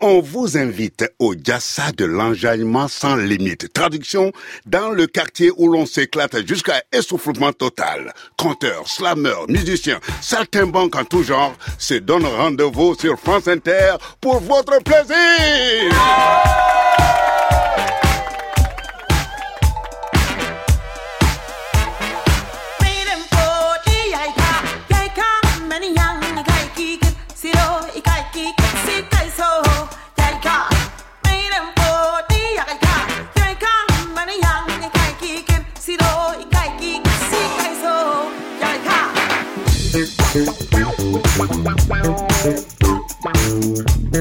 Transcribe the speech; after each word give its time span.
On 0.00 0.20
vous 0.20 0.56
invite 0.56 1.12
au 1.18 1.34
Jassa 1.34 1.90
de 1.90 2.04
l'enjaillement 2.04 2.86
sans 2.86 3.16
limite. 3.16 3.72
Traduction, 3.72 4.30
dans 4.64 4.90
le 4.90 5.08
quartier 5.08 5.50
où 5.56 5.66
l'on 5.66 5.86
s'éclate 5.86 6.46
jusqu'à 6.46 6.84
essoufflement 6.92 7.52
total. 7.52 8.12
Conteurs, 8.36 8.86
slameurs, 8.86 9.46
musiciens, 9.48 9.98
saltimbanques 10.20 10.94
en 10.94 11.04
tout 11.04 11.24
genre 11.24 11.52
se 11.78 11.94
donnent 11.94 12.26
rendez-vous 12.26 12.94
sur 12.94 13.18
France 13.18 13.48
Inter 13.48 13.96
pour 14.20 14.38
votre 14.38 14.80
plaisir. 14.84 15.92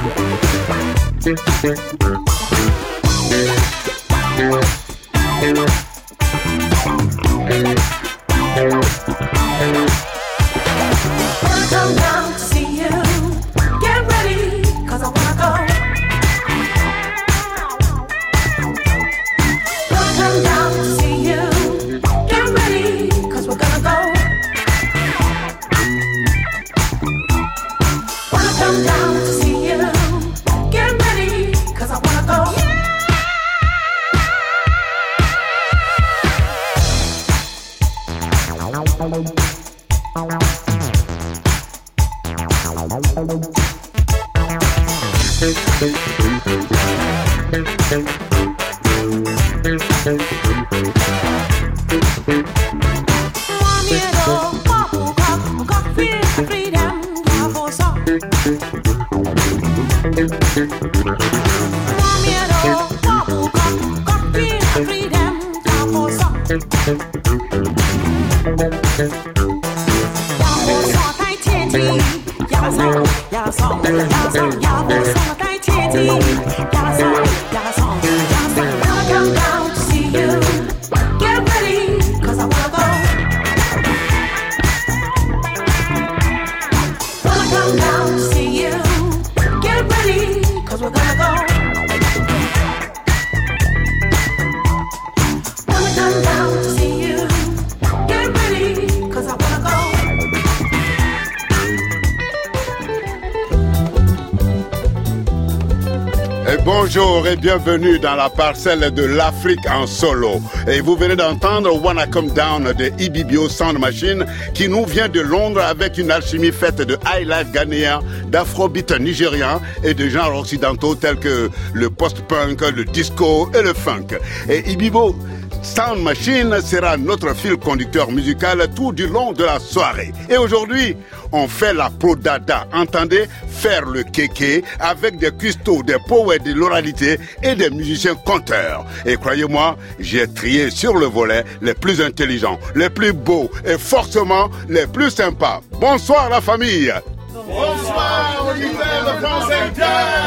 Bienvenue 106.65 107.99
dans 107.99 108.15
la 108.15 108.31
parcelle 108.31 108.93
de 108.93 109.03
l'Afrique 109.03 109.67
en 109.69 109.87
solo. 109.87 110.41
Et 110.69 110.81
vous 110.81 110.97
venez 110.97 111.17
d'entendre 111.17 111.75
Wanna 111.83 112.07
Come 112.07 112.31
Down 112.31 112.73
de 112.73 112.93
Ibibio 113.03 113.49
Sound 113.49 113.79
Machine 113.81 114.25
qui 114.55 114.69
nous 114.69 114.85
vient 114.85 115.09
de 115.09 115.21
Londres 115.21 115.61
avec 115.61 115.99
une 115.99 116.11
alchimie 116.11 116.53
faite 116.53 116.77
de 116.77 116.97
high 117.07 117.27
life 117.27 117.51
ghanéen, 117.53 118.01
d'afrobeat 118.29 118.93
nigérien 119.01 119.61
et 119.83 119.95
de 119.95 120.09
genres 120.09 120.37
occidentaux 120.37 120.95
tels 120.95 121.17
que 121.17 121.51
le 121.75 121.91
post-punk, 121.91 122.61
le 122.61 122.85
disco 122.85 123.51
et 123.59 123.63
le 123.63 123.75
funk. 123.75 124.19
Et 124.49 124.71
Ibibo 124.71 125.17
Sound 125.63 126.03
Machine 126.03 126.61
sera 126.61 126.97
notre 126.97 127.35
fil 127.35 127.57
conducteur 127.57 128.11
musical 128.11 128.69
tout 128.75 128.93
du 128.93 129.07
long 129.07 129.33
de 129.33 129.45
la 129.45 129.61
soirée. 129.61 130.13
Et 130.29 130.37
aujourd'hui, 130.37 130.97
on 131.31 131.47
fait 131.47 131.73
la 131.73 131.89
prodada, 131.89 132.67
entendez 132.73 133.27
faire 133.49 133.87
le 133.87 134.03
kéké 134.03 134.65
avec 134.81 135.19
des 135.19 135.31
cuistots, 135.31 135.85
des 135.85 135.99
poètes 136.09 136.43
de 136.43 136.53
l'oralité 136.53 137.19
et 137.45 137.55
des 137.55 137.71
musiciens 137.71 138.17
conteurs. 138.17 138.85
Et 139.07 139.17
croyez-moi, 139.17 139.77
j'ai 140.01 140.27
trié 140.27 140.69
sur 140.71 140.97
le 140.97 141.07
volet 141.07 141.45
les 141.61 141.75
plus 141.75 142.01
intelligents, 142.03 142.59
les 142.75 142.91
plus 142.91 143.13
beaux 143.13 143.49
et 143.65 143.79
forcément 143.79 144.51
les 144.69 144.89
plus 144.89 145.11
sympas. 145.11 145.61
Bonsoir 145.81 146.29
la 146.29 146.41
famille 146.41 146.93
Bonsoir, 147.35 148.55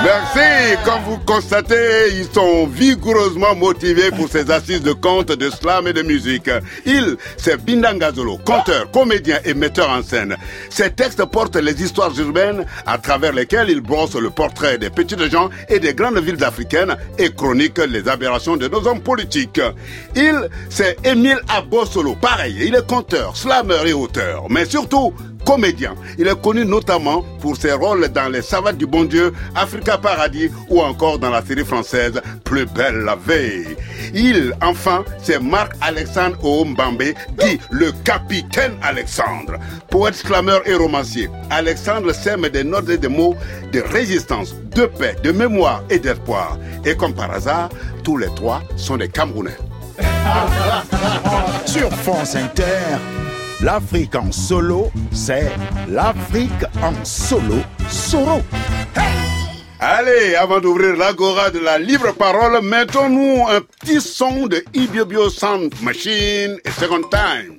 Merci. 0.04 0.78
Comme 0.84 1.04
vous 1.04 1.18
constatez, 1.20 2.16
ils 2.18 2.31
sont 2.34 2.66
vigoureusement 2.66 3.56
motivés 3.56 4.10
pour 4.10 4.28
ces 4.28 4.50
assises 4.50 4.81
de 4.81 4.94
contes, 4.94 5.31
de 5.31 5.50
slam 5.52 5.88
et 5.88 5.94
de 5.94 6.02
musique. 6.02 6.50
Il, 6.86 7.18
c'est 7.38 7.63
Bindangazolo, 7.63 8.38
conteur, 8.40 8.90
comédien 8.92 9.40
et 9.46 9.54
metteur 9.54 9.90
en 9.90 10.02
scène. 10.02 10.36
Ses 10.69 10.92
textes 10.92 11.24
portent 11.25 11.57
les 11.57 11.81
histoires 11.81 12.12
urbaines 12.19 12.66
à 12.88 12.98
travers 12.98 13.34
lesquelles 13.34 13.69
il 13.69 13.81
brosse 13.81 14.16
le 14.16 14.31
portrait 14.31 14.78
des 14.80 14.90
petites 14.90 15.30
gens 15.30 15.50
et 15.69 15.80
des 15.80 15.94
grandes 15.94 16.19
villes 16.19 16.44
africaines 16.44 16.98
et 17.19 17.31
chronique 17.31 17.78
les 17.78 18.08
aberrations 18.08 18.58
de 18.58 18.68
nos 18.68 18.88
hommes 18.88 19.01
politiques. 19.01 19.62
Il, 20.16 20.50
c'est 20.69 20.98
Émile 21.06 21.40
Abosolo. 21.50 22.16
Pareil, 22.16 22.56
il 22.62 22.75
est 22.75 22.88
conteur, 22.88 23.38
slammer 23.38 23.88
et 23.88 23.94
auteur. 23.94 24.46
Mais 24.50 24.66
surtout, 24.66 25.13
comédien. 25.45 25.95
Il 26.18 26.27
est 26.27 26.42
connu 26.42 26.65
notamment 26.65 27.24
pour 27.39 27.56
ses 27.56 27.74
rôles 27.74 28.09
dans 28.09 28.30
Les 28.30 28.42
Savates 28.42 28.77
du 28.77 28.86
Bon 28.86 29.03
Dieu, 29.06 29.33
Africa 29.56 29.97
Paradis 29.97 30.50
ou 30.69 30.81
encore 30.81 31.19
dans 31.19 31.30
la 31.30 31.45
série 31.45 31.63
française 31.63 32.21
Plus 32.44 32.65
belle 32.65 33.03
la 33.06 33.15
veille. 33.15 33.75
Il, 34.13 34.53
enfin, 34.62 35.03
c'est 35.21 35.42
Marc-Alexandre 35.42 36.38
Oumbambe, 36.44 37.03
dit 37.39 37.59
le 37.69 37.92
capitaine 38.03 38.74
Alexandre. 38.81 39.53
Poète, 39.89 40.21
clameur 40.24 40.62
et 40.68 40.74
romancier, 40.74 41.30
Alexandre 41.50 42.12
sème 42.13 42.50
des 42.50 42.63
notes 42.63 42.89
et 42.89 42.98
des 42.98 43.07
mots 43.07 43.36
de 43.71 43.81
résistance, 43.81 44.56
de 44.75 44.86
paix, 44.86 45.15
de 45.24 45.31
mémoire 45.31 45.83
et 45.89 46.00
d'espoir. 46.00 46.57
Et 46.83 46.95
comme 46.95 47.13
par 47.13 47.31
hasard, 47.31 47.69
tous 48.03 48.18
les 48.18 48.33
trois 48.36 48.62
sont 48.75 48.98
des 48.98 49.09
Camerounais. 49.09 49.57
Sur 51.65 51.91
France 51.91 52.36
Inter, 52.36 52.63
l'Afrique 53.62 54.16
en 54.16 54.31
solo, 54.31 54.92
c'est 55.12 55.52
l'Afrique 55.90 56.52
en 56.81 56.94
solo 57.04 57.56
solo. 57.90 58.42
Allez, 59.80 60.36
avant 60.36 60.60
d'ouvrir 60.60 60.96
l'agora 60.96 61.52
de 61.52 61.60
la 61.60 61.78
libre 61.78 62.13
parole, 62.13 62.62
mettons-nous 62.63 63.46
un 63.48 63.62
petit 63.62 64.02
son 64.02 64.48
de 64.48 64.63
Ibiobio 64.74 65.30
Sound 65.30 65.74
Machine 65.81 66.57
et 66.63 66.72
Second 66.72 67.02
Time. 67.10 67.57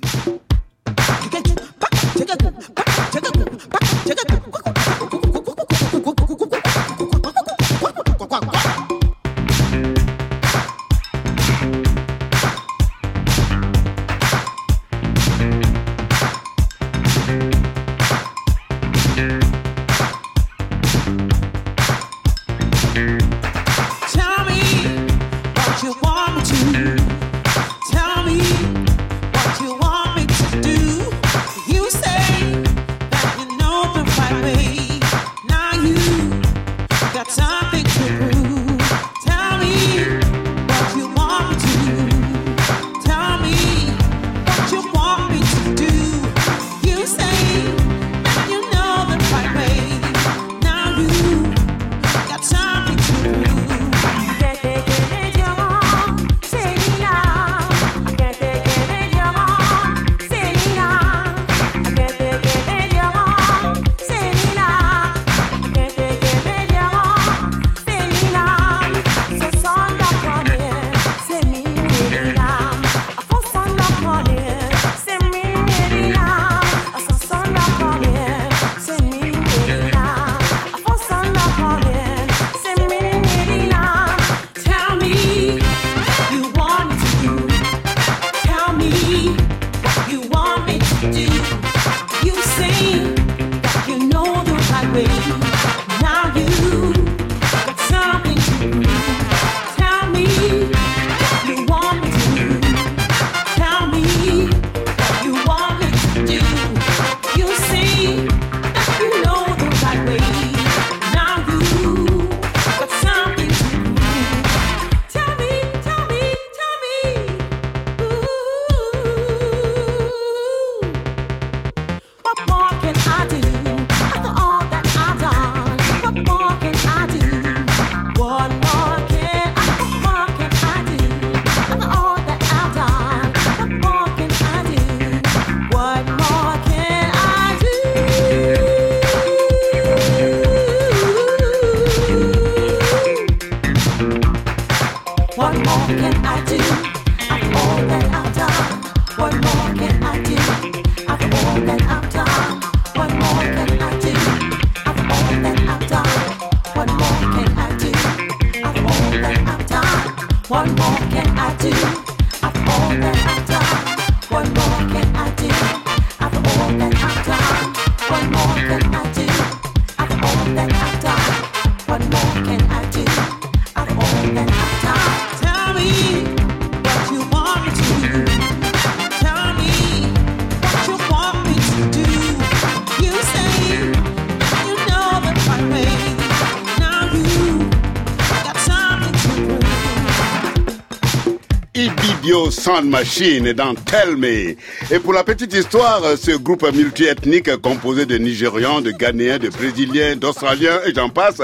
Sound 192.49 192.89
Machine 192.89 193.53
dans 193.53 193.75
Tell 193.75 194.15
Me. 194.17 194.55
Et 194.89 194.99
pour 194.99 195.13
la 195.13 195.23
petite 195.23 195.53
histoire, 195.53 196.01
ce 196.17 196.31
groupe 196.31 196.65
multiethnique 196.73 197.55
composé 197.57 198.05
de 198.07 198.17
Nigérians, 198.17 198.81
de 198.81 198.91
Ghanéens, 198.91 199.37
de 199.37 199.49
Brésiliens, 199.49 200.15
d'Australiens 200.15 200.79
et 200.85 200.93
j'en 200.95 201.09
passe, 201.09 201.39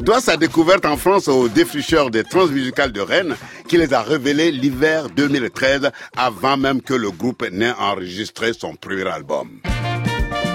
doit 0.00 0.20
sa 0.20 0.36
découverte 0.36 0.84
en 0.86 0.96
France 0.96 1.28
au 1.28 1.48
défricheur 1.48 2.10
des 2.10 2.24
transmusicales 2.24 2.90
de 2.90 3.00
Rennes 3.00 3.36
qui 3.68 3.76
les 3.76 3.94
a 3.94 4.02
révélés 4.02 4.50
l'hiver 4.50 5.06
2013 5.14 5.90
avant 6.16 6.56
même 6.56 6.82
que 6.82 6.94
le 6.94 7.10
groupe 7.10 7.48
n'ait 7.52 7.74
enregistré 7.78 8.52
son 8.58 8.74
premier 8.74 9.06
album. 9.06 9.60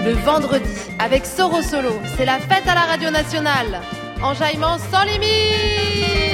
Le 0.05 0.11
vendredi, 0.25 0.65
avec 0.99 1.25
Soro 1.25 1.61
Solo, 1.61 1.93
c'est 2.17 2.25
la 2.25 2.39
fête 2.39 2.67
à 2.67 2.75
la 2.75 2.81
radio 2.81 3.09
nationale. 3.09 3.81
Enjaillement 4.21 4.77
sans 4.91 5.03
limite 5.05 6.30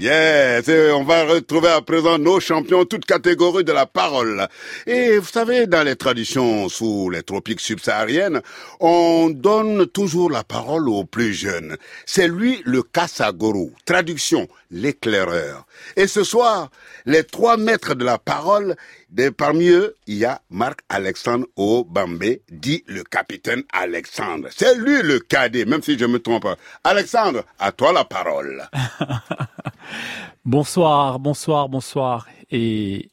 Yes, 0.00 0.66
on 0.94 1.04
va 1.04 1.24
retrouver 1.24 1.68
à 1.68 1.82
présent 1.82 2.16
nos 2.16 2.40
champions, 2.40 2.86
toutes 2.86 3.04
catégories 3.04 3.64
de 3.64 3.72
la 3.72 3.84
parole. 3.84 4.48
Et 4.86 5.18
vous 5.18 5.28
savez, 5.28 5.66
dans 5.66 5.82
les 5.82 5.94
traditions 5.94 6.70
sous 6.70 7.10
les 7.10 7.22
tropiques 7.22 7.60
subsahariennes, 7.60 8.40
on 8.80 9.28
donne 9.28 9.86
toujours 9.86 10.30
la 10.30 10.42
parole 10.42 10.88
aux 10.88 11.04
plus 11.04 11.34
jeunes. 11.34 11.76
C'est 12.06 12.28
lui 12.28 12.62
le 12.64 12.82
Kassagourou. 12.82 13.74
Traduction, 13.84 14.48
l'éclaireur. 14.70 15.66
Et 15.96 16.06
ce 16.06 16.24
soir, 16.24 16.70
les 17.04 17.24
trois 17.24 17.58
maîtres 17.58 17.94
de 17.94 18.06
la 18.06 18.16
parole, 18.16 18.76
parmi 19.36 19.68
eux, 19.68 19.96
il 20.06 20.16
y 20.16 20.24
a 20.24 20.40
Marc-Alexandre 20.50 21.46
Obambé, 21.56 22.42
dit 22.50 22.84
le 22.86 23.02
capitaine 23.02 23.62
Alexandre. 23.72 24.48
C'est 24.50 24.76
lui 24.76 25.02
le 25.02 25.18
cadet, 25.20 25.64
même 25.64 25.82
si 25.82 25.98
je 25.98 26.04
me 26.06 26.18
trompe. 26.18 26.46
Alexandre, 26.84 27.44
à 27.58 27.72
toi 27.72 27.92
la 27.92 28.04
parole. 28.04 28.62
bonsoir, 30.44 31.18
bonsoir, 31.18 31.68
bonsoir. 31.68 32.28
Et 32.50 33.10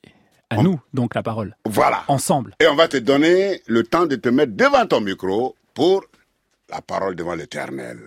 à 0.50 0.58
nous 0.58 0.80
donc 0.94 1.16
la 1.16 1.24
parole. 1.24 1.56
Voilà. 1.66 2.04
Ensemble. 2.08 2.56
Et 2.60 2.68
on 2.68 2.76
va 2.76 2.88
te 2.88 2.98
donner 2.98 3.62
le 3.68 3.84
temps 3.84 4.06
de 4.06 4.16
te 4.16 4.30
mettre 4.30 4.54
devant 4.54 4.86
ton 4.86 5.02
micro 5.02 5.56
pour 5.74 6.06
la 6.70 6.82
parole 6.82 7.16
devant 7.16 7.36
l'Éternel. 7.36 8.00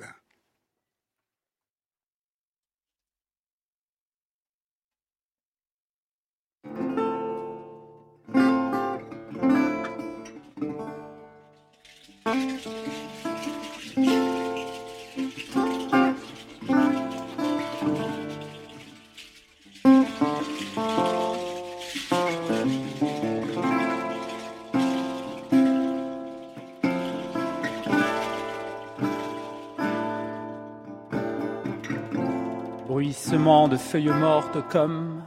Bruissement 32.90 33.68
de 33.68 33.76
feuilles 33.76 34.10
mortes 34.10 34.58
comme 34.68 35.22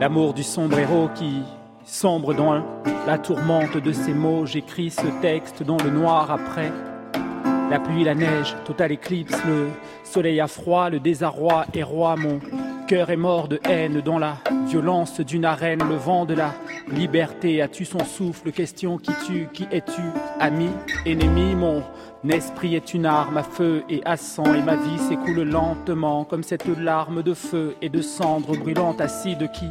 l'amour 0.00 0.34
du 0.34 0.44
sombre 0.44 0.78
héros 0.78 1.08
qui 1.16 1.42
sombre 1.84 2.32
dans 2.32 2.62
la 3.08 3.18
tourmente 3.18 3.76
de 3.76 3.90
ses 3.90 4.14
mots. 4.14 4.46
J'écris 4.46 4.90
ce 4.90 5.20
texte 5.20 5.64
dans 5.64 5.78
le 5.78 5.90
noir 5.90 6.30
après 6.30 6.70
la 7.70 7.80
pluie, 7.80 8.04
la 8.04 8.14
neige, 8.14 8.54
totale 8.64 8.92
éclipse, 8.92 9.36
le 9.46 9.66
soleil 10.04 10.40
a 10.40 10.46
froid, 10.46 10.90
le 10.90 11.00
désarroi 11.00 11.66
est 11.74 11.82
roi, 11.82 12.14
mon 12.14 12.38
cœur 12.86 13.10
est 13.10 13.16
mort 13.16 13.48
de 13.48 13.58
haine 13.64 14.00
dans 14.00 14.20
la 14.20 14.36
violence 14.68 15.18
d'une 15.18 15.44
arène, 15.44 15.82
le 15.88 15.96
vent 15.96 16.24
de 16.24 16.34
la 16.34 16.54
liberté 16.88 17.62
a 17.62 17.68
tu 17.68 17.84
son 17.84 18.04
souffle, 18.04 18.52
question 18.52 18.98
qui 18.98 19.12
tue, 19.26 19.48
qui 19.52 19.66
es-tu, 19.70 20.02
ami, 20.38 20.68
ennemi, 21.04 21.54
mon 21.54 21.82
esprit 22.28 22.74
est 22.74 22.94
une 22.94 23.06
arme 23.06 23.36
à 23.36 23.42
feu 23.42 23.84
et 23.88 24.02
à 24.04 24.16
sang, 24.16 24.54
et 24.54 24.62
ma 24.62 24.76
vie 24.76 24.98
s'écoule 24.98 25.42
lentement 25.42 26.24
comme 26.24 26.42
cette 26.42 26.66
larme 26.66 27.22
de 27.22 27.34
feu 27.34 27.76
et 27.82 27.88
de 27.88 28.00
cendre 28.00 28.56
brûlante 28.56 29.00
acide 29.00 29.50
qui 29.52 29.66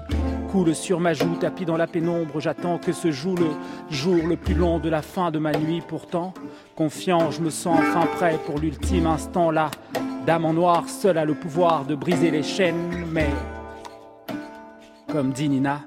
coule 0.51 0.75
sur 0.75 0.99
ma 0.99 1.13
joue, 1.13 1.35
tapis 1.35 1.65
dans 1.65 1.77
la 1.77 1.87
pénombre, 1.87 2.39
j'attends 2.39 2.77
que 2.77 2.91
se 2.91 3.11
joue 3.11 3.35
le 3.35 3.49
jour 3.89 4.27
le 4.27 4.37
plus 4.37 4.53
long 4.53 4.79
de 4.79 4.89
la 4.89 5.01
fin 5.01 5.31
de 5.31 5.39
ma 5.39 5.51
nuit, 5.51 5.81
pourtant, 5.85 6.33
confiant, 6.75 7.31
je 7.31 7.41
me 7.41 7.49
sens 7.49 7.79
enfin 7.79 8.05
prêt 8.15 8.39
pour 8.45 8.59
l'ultime 8.59 9.07
instant. 9.07 9.51
Là. 9.51 9.71
Dame 10.25 10.45
en 10.45 10.53
noir, 10.53 10.89
seule 10.89 11.17
a 11.17 11.25
le 11.25 11.35
pouvoir 11.35 11.85
de 11.85 11.93
briser 11.93 12.31
les 12.31 12.41
chaînes, 12.41 13.05
mais 13.11 13.29
comme 15.11 15.31
dit 15.31 15.49
Nina, 15.49 15.81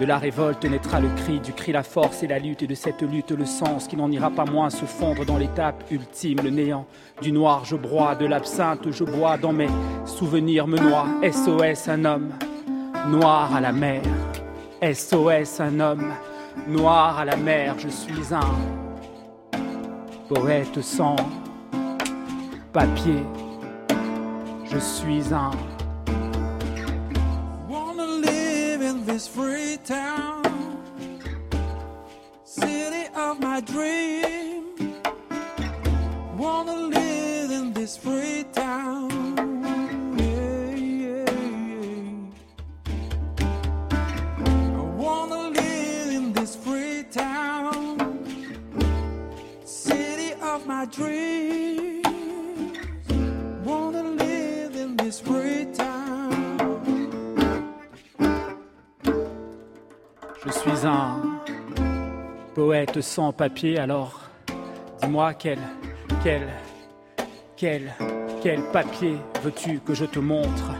de 0.00 0.04
la 0.04 0.18
révolte 0.18 0.64
naîtra 0.64 1.00
le 1.00 1.08
cri, 1.08 1.40
du 1.40 1.52
cri 1.52 1.72
la 1.72 1.82
force 1.82 2.22
et 2.22 2.26
la 2.26 2.38
lutte, 2.38 2.62
et 2.62 2.66
de 2.66 2.74
cette 2.74 3.02
lutte 3.02 3.30
le 3.30 3.44
sens 3.44 3.86
qui 3.86 3.96
n'en 3.96 4.10
ira 4.10 4.30
pas 4.30 4.44
moins 4.44 4.70
se 4.70 4.84
fondre 4.84 5.24
dans 5.24 5.38
l'étape 5.38 5.84
ultime, 5.90 6.40
le 6.42 6.50
néant. 6.50 6.86
Du 7.22 7.32
noir 7.32 7.64
je 7.64 7.76
broie, 7.76 8.14
de 8.14 8.26
l'absinthe 8.26 8.90
je 8.90 9.04
bois, 9.04 9.36
dans 9.36 9.52
mes 9.52 9.68
souvenirs 10.04 10.66
me 10.66 10.78
noie. 10.78 11.06
SOS 11.22 11.88
un 11.88 12.04
homme, 12.04 12.30
noir 13.08 13.54
à 13.54 13.60
la 13.60 13.72
mer. 13.72 14.02
SOS 14.82 15.60
un 15.60 15.80
homme, 15.80 16.12
noir 16.66 17.18
à 17.18 17.24
la 17.24 17.36
mer. 17.36 17.76
Je 17.78 17.88
suis 17.88 18.34
un 18.34 18.40
poète 20.28 20.80
sans 20.80 21.16
papier. 22.72 23.22
Je 24.64 24.78
suis 24.78 25.32
un 25.32 25.50
town, 29.84 30.42
city 32.42 33.06
of 33.14 33.38
my 33.38 33.60
dream. 33.60 34.64
Wanna 36.38 36.74
live 36.74 37.50
in 37.50 37.74
this 37.74 37.94
free 37.94 38.44
town. 38.52 39.10
I 44.76 44.80
wanna 44.96 45.50
live 45.50 46.14
in 46.14 46.32
this 46.32 46.56
free 46.56 47.04
town, 47.10 48.24
city 49.66 50.32
of 50.40 50.66
my 50.66 50.86
dreams. 50.86 51.93
Poète 62.54 63.00
sans 63.00 63.32
papier, 63.32 63.78
alors 63.78 64.20
dis-moi 65.02 65.34
quel, 65.34 65.58
quel, 66.22 66.48
quel, 67.56 67.92
quel 68.42 68.62
papier 68.72 69.16
veux-tu 69.42 69.80
que 69.80 69.92
je 69.92 70.04
te 70.04 70.20
montre? 70.20 70.70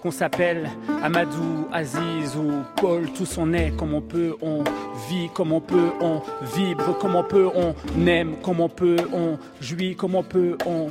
Qu'on 0.00 0.12
s'appelle 0.12 0.70
Amadou, 1.02 1.66
Aziz 1.72 2.36
ou 2.36 2.62
Paul, 2.76 3.10
tout 3.12 3.26
son 3.26 3.52
est 3.52 3.74
comme 3.76 3.94
on 3.94 4.02
peut, 4.02 4.36
on 4.42 4.62
vit 5.08 5.28
comme 5.32 5.52
on 5.52 5.60
peut, 5.60 5.90
on 6.00 6.20
vibre. 6.54 6.96
Comme 6.98 7.16
on 7.16 7.24
peut, 7.24 7.50
on 7.54 8.06
aime. 8.06 8.36
Comme 8.42 8.60
on 8.60 8.68
peut, 8.68 8.96
on 9.14 9.38
jouit. 9.62 9.96
Comme 9.96 10.14
on 10.14 10.22
peut, 10.22 10.58
on 10.66 10.90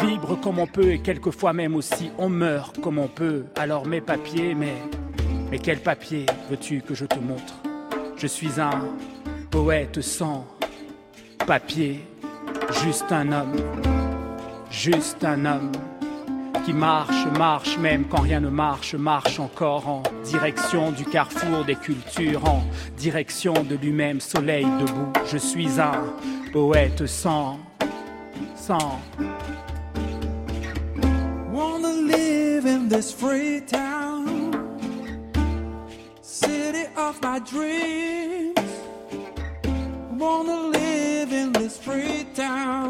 vibre. 0.00 0.40
Comme 0.40 0.60
on 0.60 0.68
peut. 0.68 0.92
Et 0.92 1.00
quelquefois 1.00 1.52
même 1.52 1.74
aussi 1.74 2.12
on 2.18 2.28
meurt. 2.28 2.80
Comme 2.80 2.98
on 2.98 3.08
peut. 3.08 3.46
Alors 3.56 3.84
mes 3.84 4.00
papiers, 4.00 4.54
mais, 4.54 4.74
mais 5.50 5.58
quel 5.58 5.80
papier 5.80 6.26
veux-tu 6.48 6.82
que 6.82 6.94
je 6.94 7.04
te 7.04 7.18
montre? 7.18 7.54
Je 8.16 8.28
suis 8.28 8.60
un 8.60 8.70
poète 9.52 10.00
sans 10.00 10.46
papier, 11.46 12.00
juste 12.82 13.12
un 13.12 13.30
homme, 13.32 13.54
juste 14.70 15.22
un 15.22 15.44
homme 15.44 15.72
qui 16.64 16.72
marche, 16.72 17.26
marche 17.36 17.76
même 17.76 18.06
quand 18.08 18.22
rien 18.22 18.40
ne 18.40 18.48
marche, 18.48 18.94
marche 18.94 19.38
encore 19.38 19.88
en 19.88 20.02
direction 20.24 20.90
du 20.90 21.04
carrefour 21.04 21.66
des 21.66 21.74
cultures, 21.74 22.42
en 22.48 22.64
direction 22.96 23.52
de 23.52 23.76
lui-même, 23.76 24.20
soleil 24.20 24.64
debout. 24.64 25.12
Je 25.30 25.36
suis 25.36 25.78
un 25.78 26.02
poète 26.50 27.06
sans, 27.06 27.58
sans. 28.56 29.00
Wanna 40.22 40.68
live 40.68 41.32
in 41.32 41.52
this 41.52 41.76
free 41.78 42.24
town. 42.32 42.88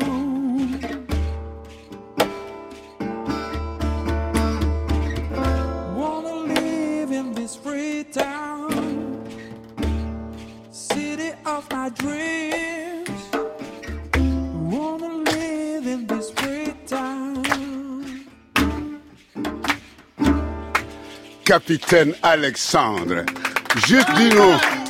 Wanna 5.96 6.34
live 6.54 7.10
in 7.10 7.32
this 7.32 7.56
free 7.56 8.04
town, 8.04 8.68
city 10.70 11.32
of 11.46 11.62
my 11.70 11.88
dreams. 11.88 13.22
Wanna 14.70 15.14
live 15.32 15.86
in 15.86 16.06
this 16.06 16.30
free 16.32 16.74
town. 16.86 17.46
Capitaine 21.46 22.14
Alexandre, 22.22 23.24
juste 23.86 24.12
dis-nous 24.16 24.81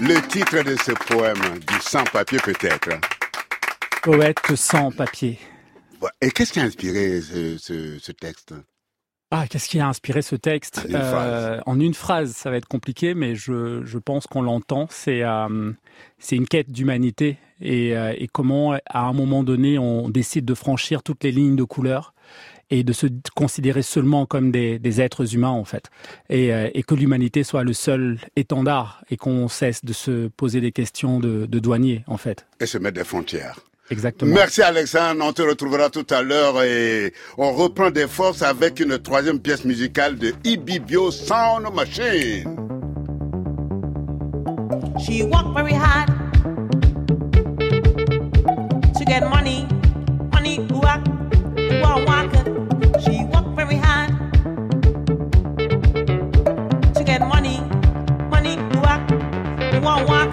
le 0.00 0.20
titre 0.28 0.62
de 0.62 0.76
ce 0.76 0.92
poème, 1.12 1.58
du 1.66 1.74
sans-papier 1.80 2.38
peut-être. 2.44 2.90
poète 4.02 4.54
sans 4.54 4.90
papier. 4.92 5.38
Et 6.20 6.30
qu'est-ce 6.30 6.52
qui 6.52 6.60
a 6.60 6.64
inspiré 6.64 7.20
ce, 7.20 7.56
ce- 7.58 7.98
ce 7.98 8.12
texte? 8.12 8.54
Ah, 9.32 9.46
qu'est-ce 9.48 9.68
qui 9.68 9.80
a 9.80 9.88
inspiré 9.88 10.22
ce 10.22 10.36
texte? 10.36 10.78
En 10.78 10.88
une 10.88 11.02
phrase. 11.02 11.62
En 11.66 11.80
une 11.80 11.94
phrase, 11.94 12.32
ça 12.32 12.50
va 12.50 12.56
être 12.58 12.68
compliqué, 12.68 13.14
mais 13.14 13.34
je, 13.34 13.82
je 13.84 13.98
pense 13.98 14.26
qu'on 14.28 14.42
l'entend. 14.42 14.86
C'est 14.90 15.22
euh, 15.22 15.72
c'est 16.18 16.36
une 16.36 16.46
quête 16.46 16.70
d'humanité 16.70 17.38
et, 17.60 17.96
euh, 17.96 18.14
et 18.16 18.28
comment, 18.28 18.74
à 18.86 19.00
un 19.00 19.12
moment 19.12 19.42
donné, 19.42 19.78
on 19.78 20.08
décide 20.10 20.44
de 20.44 20.54
franchir 20.54 21.02
toutes 21.02 21.24
les 21.24 21.32
lignes 21.32 21.56
de 21.56 21.64
couleur 21.64 22.14
et 22.70 22.82
de 22.84 22.92
se 22.92 23.06
considérer 23.34 23.82
seulement 23.82 24.26
comme 24.26 24.50
des, 24.50 24.78
des 24.78 25.00
êtres 25.00 25.34
humains, 25.34 25.50
en 25.50 25.64
fait. 25.64 25.84
Et, 26.28 26.52
euh, 26.52 26.68
et 26.74 26.82
que 26.82 26.94
l'humanité 26.94 27.44
soit 27.44 27.64
le 27.64 27.72
seul 27.72 28.18
étendard 28.34 29.02
et 29.10 29.16
qu'on 29.16 29.48
cesse 29.48 29.84
de 29.84 29.92
se 29.92 30.28
poser 30.28 30.60
des 30.60 30.72
questions 30.72 31.20
de, 31.20 31.46
de 31.46 31.58
douanier, 31.58 32.02
en 32.06 32.16
fait. 32.16 32.46
Et 32.60 32.66
se 32.66 32.78
mettre 32.78 32.98
des 32.98 33.04
frontières. 33.04 33.60
Exactement. 33.90 34.34
Merci 34.34 34.62
Alexandre, 34.62 35.24
on 35.24 35.32
te 35.32 35.42
retrouvera 35.42 35.90
tout 35.90 36.06
à 36.10 36.22
l'heure 36.22 36.60
et 36.62 37.12
on 37.38 37.52
reprend 37.52 37.90
des 37.90 38.08
forces 38.08 38.42
avec 38.42 38.80
une 38.80 38.98
troisième 38.98 39.38
pièce 39.38 39.64
musicale 39.64 40.16
de 40.18 40.34
Ibibio 40.42 41.12
Sound 41.12 41.72
Machine. 41.72 42.56
She 44.98 45.22
worked 45.22 45.54
very 45.54 45.74
hard 45.74 46.08
to 48.94 49.04
get 49.04 49.20
money 49.28 49.65
wah 59.86 60.02
wah. 60.08 60.25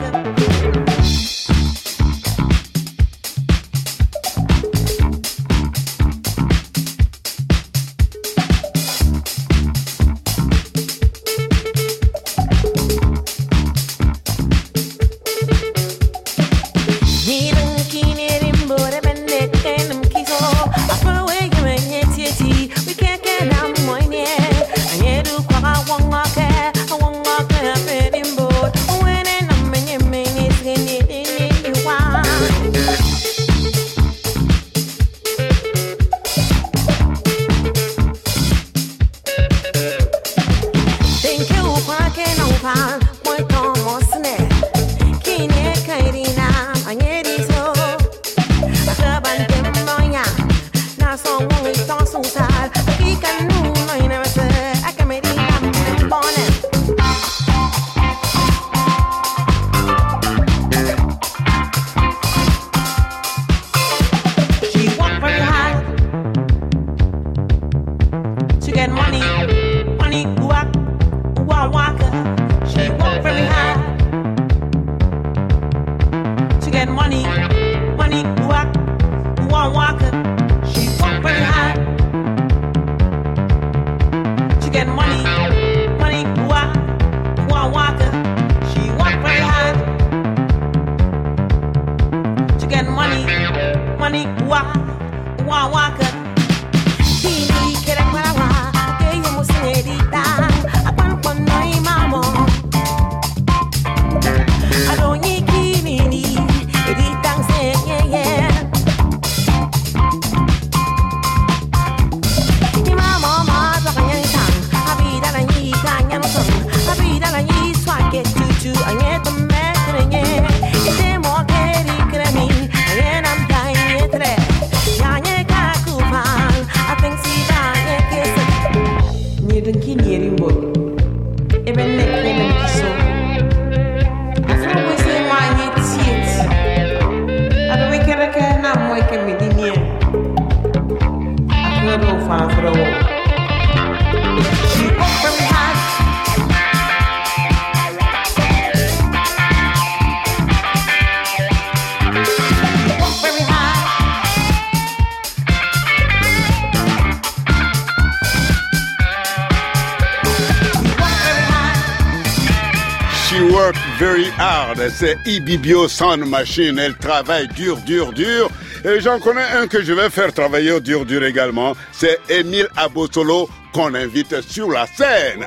C'est 164.89 165.17
Ibibio 165.25 165.87
Sound 165.87 166.25
Machine. 166.25 166.77
Elle 166.79 166.95
travaille 166.97 167.47
dur, 167.49 167.77
dur, 167.85 168.11
dur. 168.11 168.49
Et 168.83 168.99
j'en 168.99 169.19
connais 169.19 169.43
un 169.55 169.67
que 169.67 169.81
je 169.81 169.93
vais 169.93 170.09
faire 170.09 170.33
travailler 170.33 170.71
au 170.71 170.79
dur, 170.79 171.05
dur 171.05 171.23
également. 171.23 171.75
C'est 171.91 172.19
Émile 172.29 172.67
Abotolo 172.75 173.49
qu'on 173.71 173.93
invite 173.93 174.41
sur 174.41 174.69
la 174.69 174.85
scène. 174.87 175.45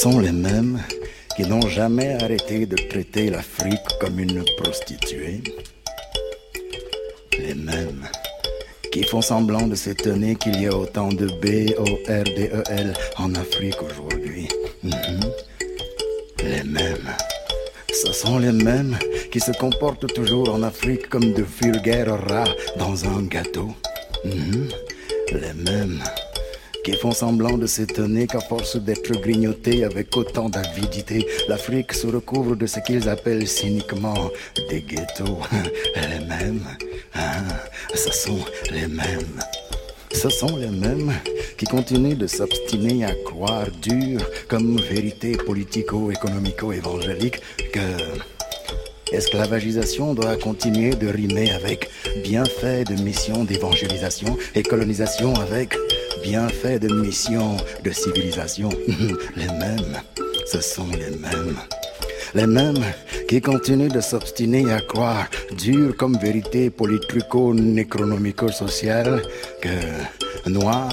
Sont 0.00 0.18
les 0.18 0.32
mêmes 0.32 0.80
qui 1.36 1.42
n'ont 1.42 1.68
jamais 1.68 2.14
arrêté 2.22 2.64
de 2.64 2.74
traiter 2.88 3.28
l'Afrique 3.28 3.86
comme 4.00 4.18
une 4.18 4.42
prostituée. 4.56 5.42
Les 7.38 7.52
mêmes 7.54 8.08
qui 8.92 9.02
font 9.02 9.20
semblant 9.20 9.66
de 9.66 9.74
s'étonner 9.74 10.36
qu'il 10.36 10.58
y 10.58 10.68
a 10.68 10.74
autant 10.74 11.08
de 11.08 11.26
B-O-R-D-E-L 11.26 12.94
en 13.18 13.34
Afrique 13.34 13.82
aujourd'hui. 13.82 14.48
Mhm. 14.82 15.20
Les 16.44 16.62
mêmes. 16.64 17.10
Ce 17.92 18.10
sont 18.14 18.38
les 18.38 18.52
mêmes 18.52 18.96
qui 19.30 19.38
se 19.38 19.52
comportent 19.52 20.14
toujours 20.14 20.48
en 20.54 20.62
Afrique 20.62 21.10
comme 21.10 21.34
de 21.34 21.44
vulgaires 21.60 22.18
rats 22.26 22.54
dans 22.78 23.04
un 23.04 23.24
gâteau. 23.24 23.68
Mhm. 24.24 24.68
Les 25.32 25.52
mêmes 25.52 26.02
qui 26.84 26.92
font 26.92 27.12
semblant 27.12 27.58
de 27.58 27.66
s'étonner 27.66 28.26
qu'à 28.26 28.40
force 28.40 28.76
d'être 28.76 29.12
grignotés 29.20 29.84
avec 29.84 30.16
autant 30.16 30.48
d'avidité, 30.48 31.26
l'Afrique 31.48 31.92
se 31.92 32.06
recouvre 32.06 32.56
de 32.56 32.66
ce 32.66 32.80
qu'ils 32.80 33.08
appellent 33.08 33.48
cyniquement 33.48 34.30
des 34.68 34.80
ghettos. 34.80 35.40
Les 35.96 36.24
mêmes, 36.26 36.64
hein, 37.14 37.44
ce 37.94 38.12
sont 38.12 38.40
les 38.70 38.86
mêmes. 38.86 39.40
Ce 40.12 40.28
sont 40.28 40.56
les 40.56 40.68
mêmes 40.68 41.12
qui 41.56 41.66
continuent 41.66 42.16
de 42.16 42.26
s'obstiner 42.26 43.04
à 43.04 43.14
croire 43.24 43.68
dur 43.80 44.20
comme 44.48 44.76
vérité 44.78 45.36
politico-économico-évangélique 45.36 47.40
que 47.72 47.80
esclavagisation 49.12 50.14
doit 50.14 50.36
continuer 50.36 50.94
de 50.94 51.08
rimer 51.08 51.50
avec 51.52 51.90
bienfait 52.22 52.84
de 52.84 52.94
mission 53.02 53.44
d'évangélisation 53.44 54.36
et 54.54 54.62
colonisation 54.62 55.34
avec 55.34 55.74
bienfait 56.22 56.78
de 56.78 56.92
mission 56.92 57.56
de 57.84 57.90
civilisation. 57.90 58.68
Les 59.36 59.46
mêmes, 59.46 60.00
ce 60.46 60.60
sont 60.60 60.86
les 60.88 61.16
mêmes. 61.16 61.56
Les 62.34 62.46
mêmes 62.46 62.84
qui 63.28 63.40
continuent 63.40 63.90
de 63.90 64.00
s'obstiner 64.00 64.70
à 64.72 64.80
croire, 64.80 65.28
dur 65.56 65.96
comme 65.96 66.16
vérité 66.18 66.70
politico-nécronomico-sociale, 66.70 69.22
que 69.60 70.48
noir 70.48 70.88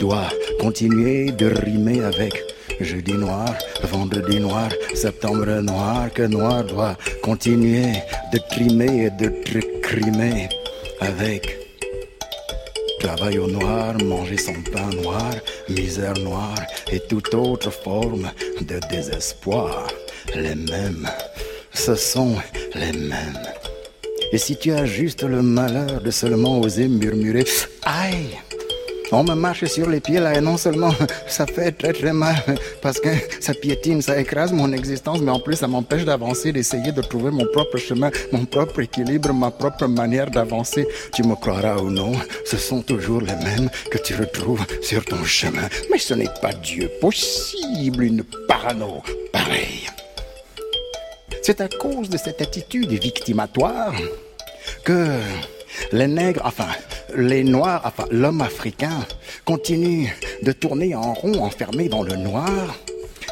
doit 0.00 0.28
continuer 0.60 1.30
de 1.32 1.46
rimer 1.46 2.02
avec 2.02 2.42
jeudi 2.80 3.12
noir, 3.12 3.54
vendredi 3.84 4.40
noir, 4.40 4.68
septembre 4.94 5.60
noir, 5.60 6.12
que 6.12 6.22
noir 6.22 6.64
doit 6.64 6.96
continuer 7.22 7.92
de 8.32 8.38
trimer 8.50 9.04
et 9.06 9.10
de 9.10 9.30
trimer 9.82 10.48
avec 11.00 11.63
Travail 13.04 13.38
au 13.38 13.46
noir, 13.46 14.02
manger 14.02 14.38
son 14.38 14.54
pain 14.72 14.88
noir, 15.02 15.30
misère 15.68 16.18
noire 16.20 16.58
et 16.90 17.00
toute 17.00 17.34
autre 17.34 17.70
forme 17.70 18.30
de 18.62 18.80
désespoir. 18.88 19.88
Les 20.34 20.54
mêmes, 20.54 21.06
ce 21.70 21.96
sont 21.96 22.36
les 22.74 22.98
mêmes. 22.98 23.38
Et 24.32 24.38
si 24.38 24.56
tu 24.56 24.72
as 24.72 24.86
juste 24.86 25.22
le 25.22 25.42
malheur 25.42 26.00
de 26.00 26.10
seulement 26.10 26.58
oser 26.60 26.88
murmurer 26.88 27.44
Aïe 27.82 28.38
on 29.12 29.24
me 29.24 29.34
marche 29.34 29.64
sur 29.66 29.88
les 29.88 30.00
pieds 30.00 30.18
là 30.18 30.34
et 30.34 30.40
non 30.40 30.56
seulement 30.56 30.92
ça 31.26 31.46
fait 31.46 31.72
très 31.72 31.92
très 31.92 32.12
mal 32.12 32.36
parce 32.82 33.00
que 33.00 33.08
ça 33.40 33.54
piétine, 33.54 34.02
ça 34.02 34.18
écrase 34.18 34.52
mon 34.52 34.72
existence, 34.72 35.20
mais 35.20 35.30
en 35.30 35.40
plus 35.40 35.56
ça 35.56 35.68
m'empêche 35.68 36.04
d'avancer, 36.04 36.52
d'essayer 36.52 36.92
de 36.92 37.02
trouver 37.02 37.30
mon 37.30 37.46
propre 37.46 37.76
chemin, 37.78 38.10
mon 38.32 38.44
propre 38.44 38.80
équilibre, 38.80 39.32
ma 39.32 39.50
propre 39.50 39.86
manière 39.86 40.30
d'avancer. 40.30 40.86
Tu 41.12 41.22
me 41.22 41.34
croiras 41.34 41.78
ou 41.78 41.90
non, 41.90 42.12
ce 42.44 42.56
sont 42.56 42.82
toujours 42.82 43.20
les 43.20 43.36
mêmes 43.36 43.70
que 43.90 43.98
tu 43.98 44.14
retrouves 44.14 44.64
sur 44.82 45.04
ton 45.04 45.24
chemin. 45.24 45.68
Mais 45.90 45.98
ce 45.98 46.14
n'est 46.14 46.30
pas 46.40 46.52
Dieu 46.52 46.90
possible, 47.00 48.04
une 48.04 48.24
parano 48.48 49.02
pareille. 49.32 49.88
C'est 51.42 51.60
à 51.60 51.68
cause 51.68 52.08
de 52.08 52.16
cette 52.16 52.40
attitude 52.40 52.90
victimatoire 52.90 53.94
que 54.82 55.18
les 55.92 56.06
nègres, 56.06 56.42
enfin, 56.44 56.68
les 57.16 57.44
noirs, 57.44 57.82
enfin, 57.84 58.06
l'homme 58.10 58.40
africain 58.40 59.06
continue 59.44 60.14
de 60.42 60.52
tourner 60.52 60.94
en 60.94 61.14
rond 61.14 61.38
enfermé 61.42 61.88
dans 61.88 62.02
le 62.02 62.16
noir, 62.16 62.78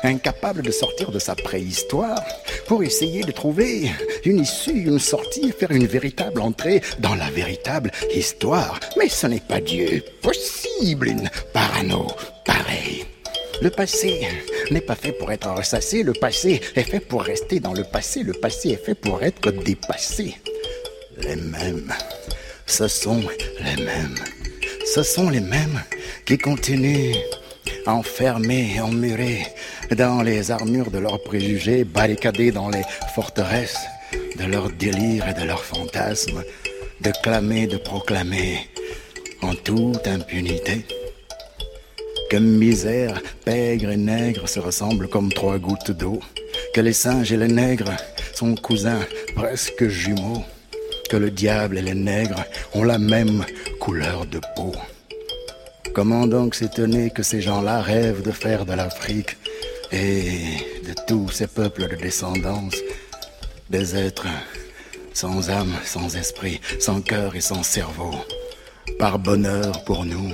incapable 0.02 0.62
de 0.62 0.70
sortir 0.70 1.10
de 1.10 1.18
sa 1.18 1.34
préhistoire 1.34 2.22
pour 2.66 2.82
essayer 2.82 3.22
de 3.22 3.32
trouver 3.32 3.90
une 4.24 4.40
issue, 4.40 4.84
une 4.84 4.98
sortie 4.98 5.52
faire 5.52 5.70
une 5.70 5.86
véritable 5.86 6.40
entrée 6.40 6.82
dans 6.98 7.14
la 7.14 7.30
véritable 7.30 7.90
histoire. 8.14 8.78
Mais 8.98 9.08
ce 9.08 9.26
n'est 9.26 9.40
pas 9.40 9.60
Dieu 9.60 10.02
possible, 10.20 11.08
une 11.08 11.30
parano 11.52 12.06
pareille. 12.44 13.04
Le 13.60 13.70
passé 13.70 14.26
n'est 14.72 14.80
pas 14.80 14.96
fait 14.96 15.12
pour 15.12 15.30
être 15.30 15.48
ressassé. 15.48 16.02
Le 16.02 16.12
passé 16.14 16.60
est 16.74 16.82
fait 16.82 16.98
pour 16.98 17.22
rester 17.22 17.60
dans 17.60 17.72
le 17.72 17.84
passé. 17.84 18.24
Le 18.24 18.32
passé 18.32 18.70
est 18.70 18.84
fait 18.84 18.96
pour 18.96 19.22
être 19.22 19.52
dépassé. 19.52 20.34
Les 21.18 21.36
mêmes. 21.36 21.92
Ce 22.66 22.88
sont 22.88 23.22
les 23.60 23.84
mêmes. 23.84 24.14
Ce 24.94 25.02
sont 25.02 25.30
les 25.30 25.40
mêmes 25.40 25.82
qui 26.24 26.38
continuent 26.38 27.14
enfermés, 27.86 28.80
emmurés 28.80 29.46
dans 29.96 30.22
les 30.22 30.50
armures 30.50 30.90
de 30.90 30.98
leurs 30.98 31.22
préjugés, 31.22 31.84
barricadés 31.84 32.52
dans 32.52 32.68
les 32.68 32.82
forteresses 33.14 33.78
de 34.38 34.44
leurs 34.44 34.70
délires 34.70 35.28
et 35.28 35.34
de 35.40 35.46
leurs 35.46 35.64
fantasmes, 35.64 36.42
de 37.00 37.10
clamer, 37.22 37.66
de 37.66 37.76
proclamer 37.76 38.68
en 39.42 39.54
toute 39.54 40.06
impunité 40.06 40.86
que 42.32 42.38
misère, 42.38 43.20
pègre 43.44 43.90
et 43.90 43.98
nègre 43.98 44.48
se 44.48 44.58
ressemblent 44.58 45.06
comme 45.06 45.30
trois 45.30 45.58
gouttes 45.58 45.90
d'eau, 45.90 46.18
que 46.72 46.80
les 46.80 46.94
singes 46.94 47.30
et 47.30 47.36
les 47.36 47.46
nègres 47.46 47.94
sont 48.32 48.54
cousins 48.54 49.04
presque 49.36 49.86
jumeaux, 49.88 50.42
que 51.12 51.18
le 51.18 51.30
diable 51.30 51.76
et 51.76 51.82
les 51.82 51.94
nègres 51.94 52.42
ont 52.72 52.84
la 52.84 52.96
même 52.96 53.44
couleur 53.78 54.24
de 54.24 54.40
peau. 54.56 54.72
Comment 55.94 56.26
donc 56.26 56.54
s'étonner 56.54 57.10
que 57.10 57.22
ces 57.22 57.42
gens-là 57.42 57.82
rêvent 57.82 58.22
de 58.22 58.30
faire 58.30 58.64
de 58.64 58.72
l'Afrique 58.72 59.36
et 59.92 60.56
de 60.88 60.94
tous 61.06 61.28
ces 61.28 61.48
peuples 61.48 61.86
de 61.86 61.96
descendance 61.96 62.76
des 63.68 63.94
êtres 63.94 64.26
sans 65.12 65.50
âme, 65.50 65.74
sans 65.84 66.16
esprit, 66.16 66.62
sans 66.80 67.02
cœur 67.02 67.36
et 67.36 67.42
sans 67.42 67.62
cerveau? 67.62 68.14
Par 68.98 69.18
bonheur 69.18 69.84
pour 69.84 70.06
nous, 70.06 70.32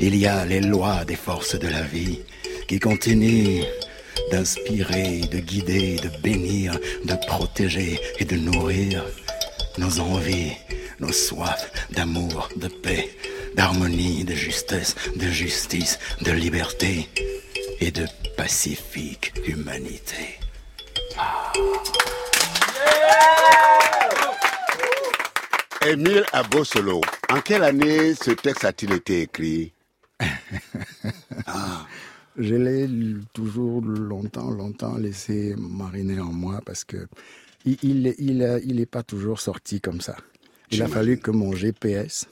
il 0.00 0.16
y 0.16 0.26
a 0.26 0.44
les 0.44 0.60
lois 0.60 1.04
des 1.04 1.20
forces 1.28 1.56
de 1.56 1.68
la 1.68 1.82
vie 1.82 2.18
qui 2.66 2.80
continuent 2.80 3.62
d'inspirer, 4.32 5.20
de 5.30 5.38
guider, 5.38 6.00
de 6.02 6.10
bénir, 6.20 6.80
de 7.04 7.14
protéger 7.28 8.00
et 8.18 8.24
de 8.24 8.34
nourrir 8.34 9.04
nos 9.78 9.98
envies, 10.00 10.52
nos 11.00 11.12
soifs 11.12 11.70
d'amour, 11.90 12.48
de 12.56 12.68
paix, 12.68 13.10
d'harmonie, 13.54 14.24
de 14.24 14.34
justesse, 14.34 14.94
de 15.16 15.26
justice, 15.26 15.98
de 16.22 16.32
liberté 16.32 17.08
et 17.80 17.90
de 17.90 18.06
pacifique 18.36 19.32
humanité. 19.46 20.38
Émile 25.86 26.24
Abosolo, 26.32 27.00
en 27.28 27.40
quelle 27.40 27.62
année 27.62 28.14
ce 28.14 28.30
texte 28.30 28.64
a-t-il 28.64 28.92
été 28.92 29.22
écrit? 29.22 29.72
Je 32.36 32.54
l'ai 32.54 32.88
toujours 33.32 33.80
longtemps, 33.82 34.50
longtemps 34.50 34.96
laissé 34.96 35.54
mariner 35.56 36.18
en 36.20 36.32
moi 36.32 36.60
parce 36.64 36.84
que 36.84 37.06
il, 37.64 37.78
il, 37.82 38.14
il, 38.18 38.42
euh, 38.42 38.60
il 38.64 38.80
est 38.80 38.86
pas 38.86 39.02
toujours 39.02 39.40
sorti 39.40 39.80
comme 39.80 40.00
ça. 40.00 40.16
Il 40.70 40.82
a 40.82 40.88
fallu 40.88 41.18
que 41.18 41.30
mon 41.30 41.52
GPS, 41.52 42.26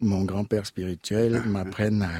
mon 0.00 0.24
grand-père 0.24 0.66
spirituel, 0.66 1.42
m'apprenne 1.46 2.02
à 2.02 2.10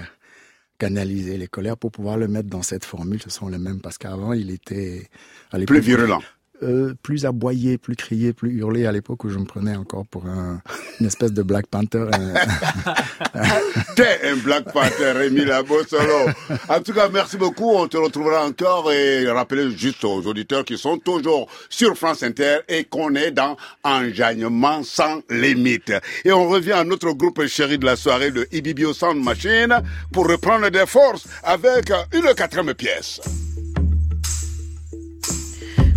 canaliser 0.78 1.36
les 1.36 1.48
colères 1.48 1.76
pour 1.76 1.90
pouvoir 1.90 2.16
le 2.16 2.28
mettre 2.28 2.48
dans 2.48 2.62
cette 2.62 2.84
formule. 2.84 3.20
Ce 3.22 3.30
sont 3.30 3.48
les 3.48 3.58
mêmes 3.58 3.80
parce 3.80 3.98
qu'avant, 3.98 4.32
il 4.32 4.50
était 4.50 5.08
à 5.50 5.58
Plus 5.58 5.80
virulent. 5.80 6.22
Euh, 6.62 6.94
plus 7.02 7.24
aboyé, 7.24 7.78
plus 7.78 7.96
crié, 7.96 8.32
plus 8.32 8.52
hurlé 8.52 8.86
à 8.86 8.92
l'époque 8.92 9.24
où 9.24 9.28
je 9.30 9.38
me 9.38 9.44
prenais 9.44 9.76
encore 9.76 10.06
pour 10.06 10.26
un, 10.26 10.60
une 11.00 11.06
espèce 11.06 11.32
de 11.32 11.42
Black 11.42 11.66
Panther. 11.66 12.06
T'es 13.96 14.28
un 14.28 14.36
Black 14.36 14.72
Panther, 14.72 15.24
Émile 15.24 15.52
Abosolo. 15.52 16.30
En 16.68 16.80
tout 16.80 16.92
cas, 16.92 17.08
merci 17.08 17.36
beaucoup. 17.36 17.70
On 17.70 17.88
te 17.88 17.96
retrouvera 17.96 18.44
encore 18.44 18.92
et 18.92 19.28
rappelez 19.30 19.70
juste 19.76 20.04
aux 20.04 20.26
auditeurs 20.26 20.64
qui 20.64 20.76
sont 20.76 20.98
toujours 20.98 21.48
sur 21.68 21.96
France 21.96 22.22
Inter 22.22 22.58
et 22.68 22.84
qu'on 22.84 23.14
est 23.14 23.30
dans 23.30 23.56
Enjaillement 23.82 24.82
sans 24.82 25.20
limite. 25.30 25.92
Et 26.24 26.32
on 26.32 26.48
revient 26.48 26.72
à 26.72 26.84
notre 26.84 27.12
groupe 27.12 27.46
chéri 27.46 27.78
de 27.78 27.86
la 27.86 27.96
soirée, 27.96 28.30
le 28.30 28.52
Ibibio 28.54 28.92
Sound 28.92 29.22
Machine, 29.22 29.80
pour 30.12 30.28
reprendre 30.28 30.68
des 30.68 30.86
forces 30.86 31.26
avec 31.42 31.90
une 32.12 32.34
quatrième 32.34 32.74
pièce. 32.74 33.20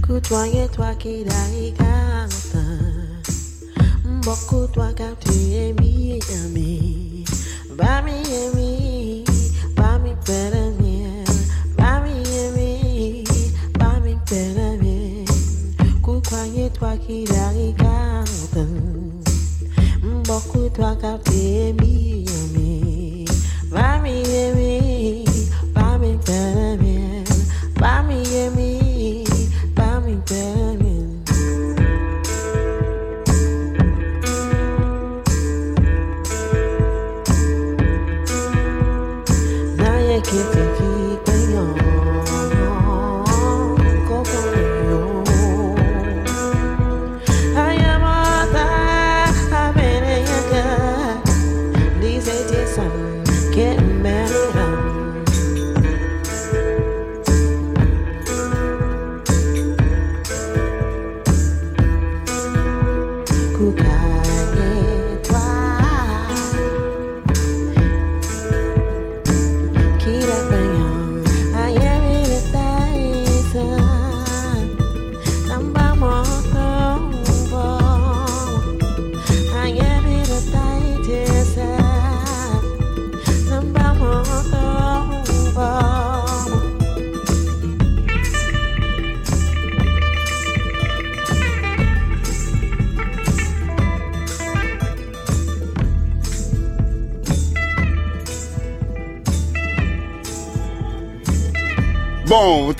Côtoyez-toi 0.05 0.95
qui 0.95 1.23
d'arricarte 1.23 2.57
Beaucoup 4.21 4.67
toi 4.67 4.91
car 4.93 5.15
tu 5.17 5.31
es 5.31 5.73
mi 5.79 6.19
ami 6.43 7.23
Va 7.69 8.01
mi 8.01 8.19
ami 8.45 9.23
Va 9.77 9.97
mi 9.99 10.13
peramiel 10.25 11.23
Va 11.77 12.01
mi 12.01 12.19
ami 12.45 13.23
Va 13.79 13.99
mi 14.03 14.17
peramiel 14.25 15.25
Côtoyez-toi 16.01 16.97
qui 16.97 17.23
d'arricarte 17.23 18.57
Beaucoup 20.25 20.67
toi 20.75 20.97
car 20.99 21.17
tu 21.23 21.31
es 21.31 21.73
mi 21.79 22.25
ami 22.43 23.25
Va 23.71 23.99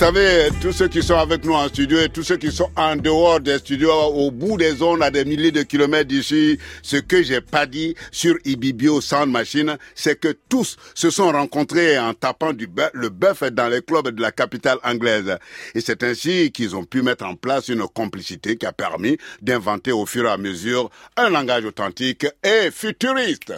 savez, 0.04 0.50
tous 0.60 0.74
ceux 0.74 0.90
qui 0.90 1.02
sont 1.02 1.16
avec 1.16 1.46
nous 1.46 1.54
en 1.54 1.70
studio 1.70 1.98
et 1.98 2.10
tous 2.10 2.24
ceux 2.24 2.36
qui 2.36 2.52
sont 2.52 2.70
en 2.76 2.98
dehors 2.98 3.40
des 3.40 3.58
studios, 3.60 3.90
au 3.90 4.32
bout 4.32 4.58
des 4.58 4.76
zones, 4.76 5.02
à 5.02 5.10
des 5.10 5.24
milliers 5.24 5.54
de 5.54 5.64
kilomètres 5.64 6.10
d'ici, 6.10 6.60
ce 6.82 6.98
que 6.98 7.24
j'ai 7.24 7.40
pas 7.40 7.66
dit 7.66 7.96
sur 8.12 8.36
Ibibio 8.44 9.00
Sound 9.00 9.32
Machine, 9.32 9.78
c'est 9.96 10.20
que 10.20 10.36
tous 10.50 10.76
se 10.94 11.10
sont 11.10 11.32
rencontrés 11.32 11.98
en 11.98 12.14
tapant 12.14 12.52
du 12.52 12.68
le 12.94 13.08
bœuf 13.08 13.44
dans 13.44 13.70
les 13.70 13.82
clubs 13.82 14.10
de 14.10 14.22
la 14.22 14.34
capitale 14.34 14.78
anglaise. 14.84 15.38
Et 15.74 15.80
c'est 15.80 16.04
ainsi 16.04 16.52
qu'ils 16.52 16.76
ont 16.76 16.84
pu 16.84 17.02
mettre 17.02 17.26
en 17.26 17.36
place 17.36 17.70
une 17.70 17.88
complicité 17.88 18.58
qui 18.58 18.66
a 18.66 18.74
permis 18.74 19.18
d'inventer 19.42 19.94
au 19.94 20.06
fur 20.06 20.26
et 20.26 20.32
à 20.32 20.38
mesure 20.38 20.90
un 21.16 21.30
langage 21.30 21.64
authentique 21.64 22.28
et 22.44 22.72
futuriste. 22.72 23.54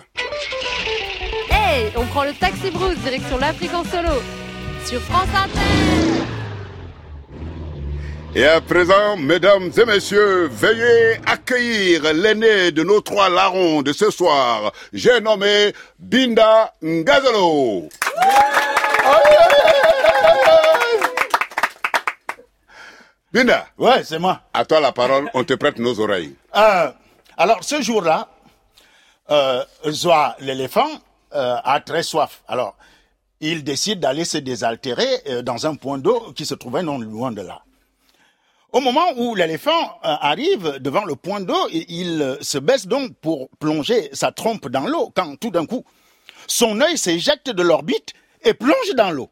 Hey, 1.50 1.92
on 1.96 2.06
prend 2.06 2.24
le 2.24 2.34
taxi 2.40 2.70
brousse 2.70 3.00
direction 3.00 3.40
l'Afrique 3.40 3.74
en 3.74 3.84
solo 3.84 4.22
sur 4.86 5.02
France 5.02 5.30
Inter. 5.34 6.05
Et 8.36 8.46
à 8.46 8.60
présent, 8.60 9.16
mesdames 9.16 9.72
et 9.78 9.86
messieurs, 9.86 10.48
veuillez 10.52 11.20
accueillir 11.26 12.14
l'aîné 12.14 12.72
de 12.72 12.84
nos 12.84 13.00
trois 13.00 13.30
larrons 13.30 13.82
de 13.82 13.94
ce 13.94 14.12
soir. 14.12 14.74
J'ai 14.92 15.22
nommé 15.22 15.74
Binda 16.00 16.74
Ngazolo. 16.84 17.88
Binda, 23.34 23.68
Ouais, 23.78 24.04
c'est 24.04 24.20
moi. 24.20 24.42
à 24.54 24.66
toi 24.66 24.80
la 24.80 24.92
parole, 24.92 25.30
on 25.34 25.44
te 25.44 25.54
prête 25.54 25.78
nos 25.80 26.00
oreilles. 26.00 26.36
Euh, 26.56 26.92
alors, 27.38 27.64
ce 27.64 27.82
jour-là, 27.82 28.30
euh, 29.30 29.64
Zoa, 29.90 30.36
l'éléphant, 30.40 30.88
euh, 31.34 31.56
a 31.64 31.80
très 31.82 32.04
soif. 32.04 32.44
Alors, 32.48 32.76
il 33.42 33.64
décide 33.64 34.00
d'aller 34.00 34.24
se 34.24 34.38
désaltérer 34.38 35.08
euh, 35.28 35.42
dans 35.42 35.66
un 35.68 35.76
point 35.76 35.98
d'eau 35.98 36.32
qui 36.34 36.46
se 36.46 36.54
trouvait 36.54 36.84
non 36.84 36.98
loin 37.00 37.32
de 37.32 37.42
là. 37.42 37.62
Au 38.76 38.82
moment 38.82 39.14
où 39.16 39.36
l'éléphant 39.36 39.72
euh, 40.04 40.18
arrive 40.20 40.80
devant 40.82 41.06
le 41.06 41.16
point 41.16 41.40
d'eau, 41.40 41.70
il 41.72 42.22
euh, 42.22 42.36
se 42.42 42.58
baisse 42.58 42.88
donc 42.88 43.16
pour 43.22 43.48
plonger 43.58 44.10
sa 44.12 44.34
trompe 44.34 44.68
dans 44.68 44.86
l'eau, 44.86 45.14
quand 45.16 45.38
tout 45.38 45.50
d'un 45.50 45.66
coup, 45.66 45.86
son 46.46 46.82
œil 46.82 46.98
s'éjecte 46.98 47.50
de 47.50 47.64
l'orbite 47.64 48.12
et 48.44 48.54
plonge 48.54 48.94
dans 48.98 49.12
l'eau. 49.12 49.30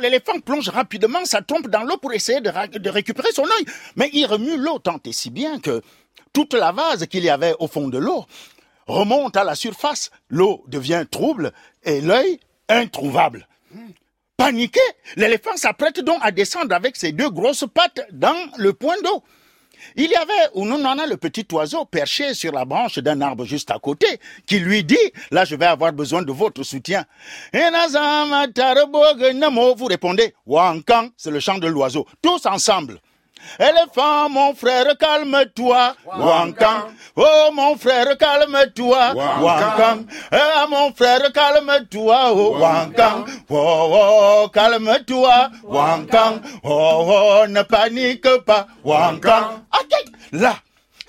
L'éléphant 0.00 0.38
plonge 0.38 0.68
rapidement 0.68 1.24
sa 1.24 1.42
trompe 1.42 1.66
dans 1.66 1.82
l'eau 1.82 1.96
pour 1.96 2.12
essayer 2.12 2.40
de, 2.40 2.88
récupérer 2.88 3.32
son 3.32 3.42
œil. 3.42 3.64
Mais 3.96 4.10
il 4.12 4.26
remue 4.26 4.56
l'eau 4.56 4.78
tant 4.78 5.00
et 5.04 5.12
si 5.12 5.30
bien 5.30 5.58
que 5.58 5.82
toute 6.32 6.54
la 6.54 6.70
vase 6.70 7.06
qu'il 7.06 7.24
y 7.24 7.30
avait 7.30 7.56
au 7.58 7.66
fond 7.66 7.88
de 7.88 7.98
l'eau 7.98 8.26
remonte 8.86 9.36
à 9.36 9.42
la 9.42 9.56
surface. 9.56 10.12
L'eau 10.28 10.62
devient 10.68 11.04
trouble 11.10 11.52
et 11.82 12.00
l'œil 12.00 12.38
introuvable. 12.68 13.48
Paniqué, 14.38 14.80
l'éléphant 15.16 15.56
s'apprête 15.56 15.98
donc 15.98 16.18
à 16.22 16.30
descendre 16.30 16.72
avec 16.72 16.94
ses 16.94 17.10
deux 17.10 17.28
grosses 17.28 17.64
pattes 17.74 18.06
dans 18.12 18.36
le 18.56 18.72
point 18.72 18.94
d'eau. 19.02 19.24
Il 19.96 20.08
y 20.08 20.14
avait 20.14 20.32
Ununana, 20.54 21.06
le 21.06 21.16
petit 21.16 21.44
oiseau, 21.52 21.84
perché 21.84 22.34
sur 22.34 22.52
la 22.52 22.64
branche 22.64 23.00
d'un 23.00 23.20
arbre 23.20 23.44
juste 23.44 23.72
à 23.72 23.80
côté, 23.80 24.06
qui 24.46 24.60
lui 24.60 24.84
dit, 24.84 24.96
là 25.32 25.44
je 25.44 25.56
vais 25.56 25.66
avoir 25.66 25.92
besoin 25.92 26.22
de 26.22 26.30
votre 26.30 26.62
soutien. 26.62 27.04
Vous 29.76 29.86
répondez, 29.86 30.34
Wankan, 30.46 31.08
c'est 31.16 31.32
le 31.32 31.40
chant 31.40 31.58
de 31.58 31.66
l'oiseau. 31.66 32.06
Tous 32.22 32.46
ensemble. 32.46 33.00
Éléphant, 33.58 34.28
mon 34.28 34.54
frère, 34.54 34.96
calme-toi. 34.98 35.94
Wankan. 36.06 36.82
Oh, 37.16 37.50
mon 37.52 37.76
frère, 37.76 38.16
calme-toi. 38.18 39.14
Wankan. 39.14 40.06
Eh, 40.32 40.66
mon 40.70 40.92
frère, 40.94 41.32
calme-toi. 41.32 42.18
Oh, 42.32 42.56
Wankan. 42.58 43.24
Oh, 43.50 44.44
oh, 44.44 44.48
calme-toi. 44.52 45.50
Wankan. 45.64 46.40
Oh, 46.64 47.06
oh, 47.08 47.46
ne 47.48 47.62
panique 47.62 48.28
pas. 48.46 48.66
Wankan. 48.84 49.64
Ok, 49.72 49.92
là. 50.32 50.54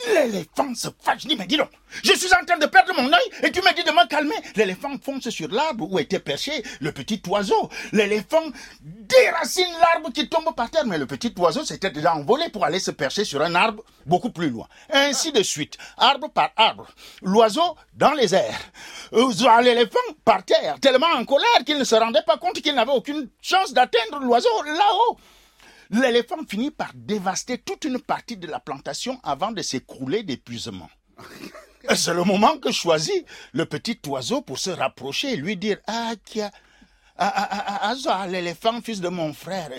L'éléphant 0.08 0.74
se 0.76 0.88
fâche, 1.02 1.26
dit, 1.26 1.36
mais 1.36 1.46
dis 1.46 1.58
donc, 1.58 1.70
je 2.04 2.14
suis 2.14 2.30
en 2.34 2.46
train 2.46 2.58
de 2.58 2.66
perdre 2.66 2.94
mon 2.96 3.12
œil 3.12 3.30
et 3.44 3.52
tu 3.52 3.62
me 3.62 3.74
dis 3.76 3.84
de 3.84 3.92
me 3.92 4.08
calmer. 4.08 4.36
L'éléphant 4.56 4.96
fonce 5.04 5.30
sur 5.30 5.50
l'arbre 5.50 5.92
où 5.92 6.00
était 6.00 6.20
perché 6.20 6.64
le 6.80 6.92
petit 6.92 7.22
oiseau. 7.28 7.70
L'éléphant 7.92 8.44
déracine 8.82 9.68
l'arbre 9.80 10.12
qui 10.14 10.30
tombe 10.30 10.54
par 10.56 10.70
terre, 10.70 10.86
mais 10.86 10.98
le 10.98 11.06
petit 11.06 11.34
oiseau 11.38 11.66
s'était 11.66 11.90
déjà 11.92 12.16
envolé 12.16 12.50
pour 12.50 12.64
aller 12.64 12.80
se 12.80 12.92
percher 12.92 13.26
sur 13.26 13.42
un 13.42 13.56
arbre 13.56 13.84
beaucoup 14.06 14.30
plus 14.30 14.50
loin. 14.50 14.68
Ainsi 14.92 15.32
de 15.32 15.44
suite, 15.44 15.78
arbre 15.98 16.30
par 16.30 16.52
arbre. 16.56 16.88
L'oiseau 17.22 17.76
dans 17.94 18.14
les 18.14 18.34
airs. 18.34 18.60
Euh, 19.14 19.32
L'éléphant 19.62 20.00
par 20.24 20.44
terre, 20.46 20.78
tellement 20.80 21.08
en 21.08 21.26
colère 21.26 21.66
qu'il 21.66 21.78
ne 21.78 21.84
se 21.84 21.96
rendait 21.96 22.22
pas 22.26 22.38
compte 22.38 22.62
qu'il 22.62 22.76
n'avait 22.76 22.92
aucune 22.92 23.30
chance 23.42 23.74
d'atteindre 23.74 24.20
l'oiseau 24.22 24.64
là-haut. 24.64 25.18
L'éléphant 25.92 26.38
finit 26.48 26.72
par 26.72 26.92
dévaster 26.94 27.58
toute 27.58 27.86
une 27.86 28.00
partie 28.00 28.38
de 28.38 28.48
la 28.48 28.60
plantation 28.60 29.20
avant 29.24 29.52
de 29.52 29.62
s'écrouler 29.62 30.24
d'épuisement. 30.24 30.90
C'est 31.96 32.14
le 32.14 32.24
moment 32.24 32.58
que 32.58 32.72
choisit 32.72 33.26
le 33.54 33.66
petit 33.66 34.00
oiseau 34.06 34.42
pour 34.42 34.60
se 34.60 34.70
rapprocher 34.70 35.34
et 35.34 35.36
lui 35.36 35.58
dire 35.58 35.78
Ah, 35.88 36.14
kia, 36.24 36.52
ah, 37.18 37.34
ah, 37.36 37.80
ah, 37.82 37.96
ah, 38.08 38.28
l'éléphant, 38.28 38.82
fils 38.82 39.02
de 39.02 39.10
mon 39.10 39.34
frère, 39.34 39.70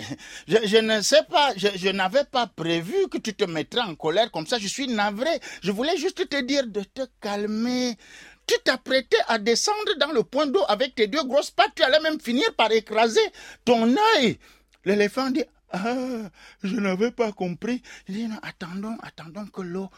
je, 0.47 0.57
je 0.63 0.77
ne 0.77 1.01
sais 1.01 1.23
pas, 1.29 1.53
je, 1.55 1.69
je 1.75 1.89
n'avais 1.89 2.25
pas 2.25 2.45
prévu 2.45 3.07
que 3.09 3.17
tu 3.17 3.33
te 3.33 3.45
mettrais 3.45 3.81
en 3.81 3.95
colère 3.95 4.29
comme 4.31 4.45
ça, 4.45 4.59
je 4.59 4.67
suis 4.67 4.87
navré. 4.87 5.29
Je 5.63 5.71
voulais 5.71 5.97
juste 5.97 6.27
te 6.29 6.41
dire 6.41 6.67
de 6.67 6.81
te 6.83 7.01
calmer. 7.21 7.97
Tu 8.45 8.55
t'apprêtais 8.63 9.17
à 9.27 9.39
descendre 9.39 9.97
dans 9.99 10.11
le 10.11 10.23
point 10.23 10.45
d'eau 10.45 10.63
avec 10.67 10.93
tes 10.93 11.07
deux 11.07 11.23
grosses 11.23 11.51
pattes, 11.51 11.71
tu 11.75 11.83
allais 11.83 12.01
même 12.01 12.19
finir 12.19 12.53
par 12.55 12.71
écraser 12.71 13.21
ton 13.65 13.95
œil. 14.17 14.37
L'éléphant 14.85 15.29
dit 15.29 15.45
Ah, 15.73 16.29
je 16.63 16.75
n'avais 16.75 17.11
pas 17.11 17.31
compris. 17.31 17.81
Il 18.07 18.29
attendons, 18.43 18.97
attendons 19.01 19.45
que 19.47 19.61
l'eau 19.61 19.89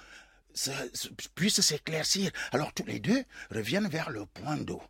se- 0.54 0.70
se- 0.94 1.10
puisse 1.36 1.62
s'éclaircir. 1.62 2.32
Alors 2.52 2.74
tous 2.74 2.86
les 2.86 3.00
deux 3.00 3.24
reviennent 3.52 3.88
vers 3.88 4.10
le 4.12 4.26
point 4.26 4.58
d'eau. 4.58 4.82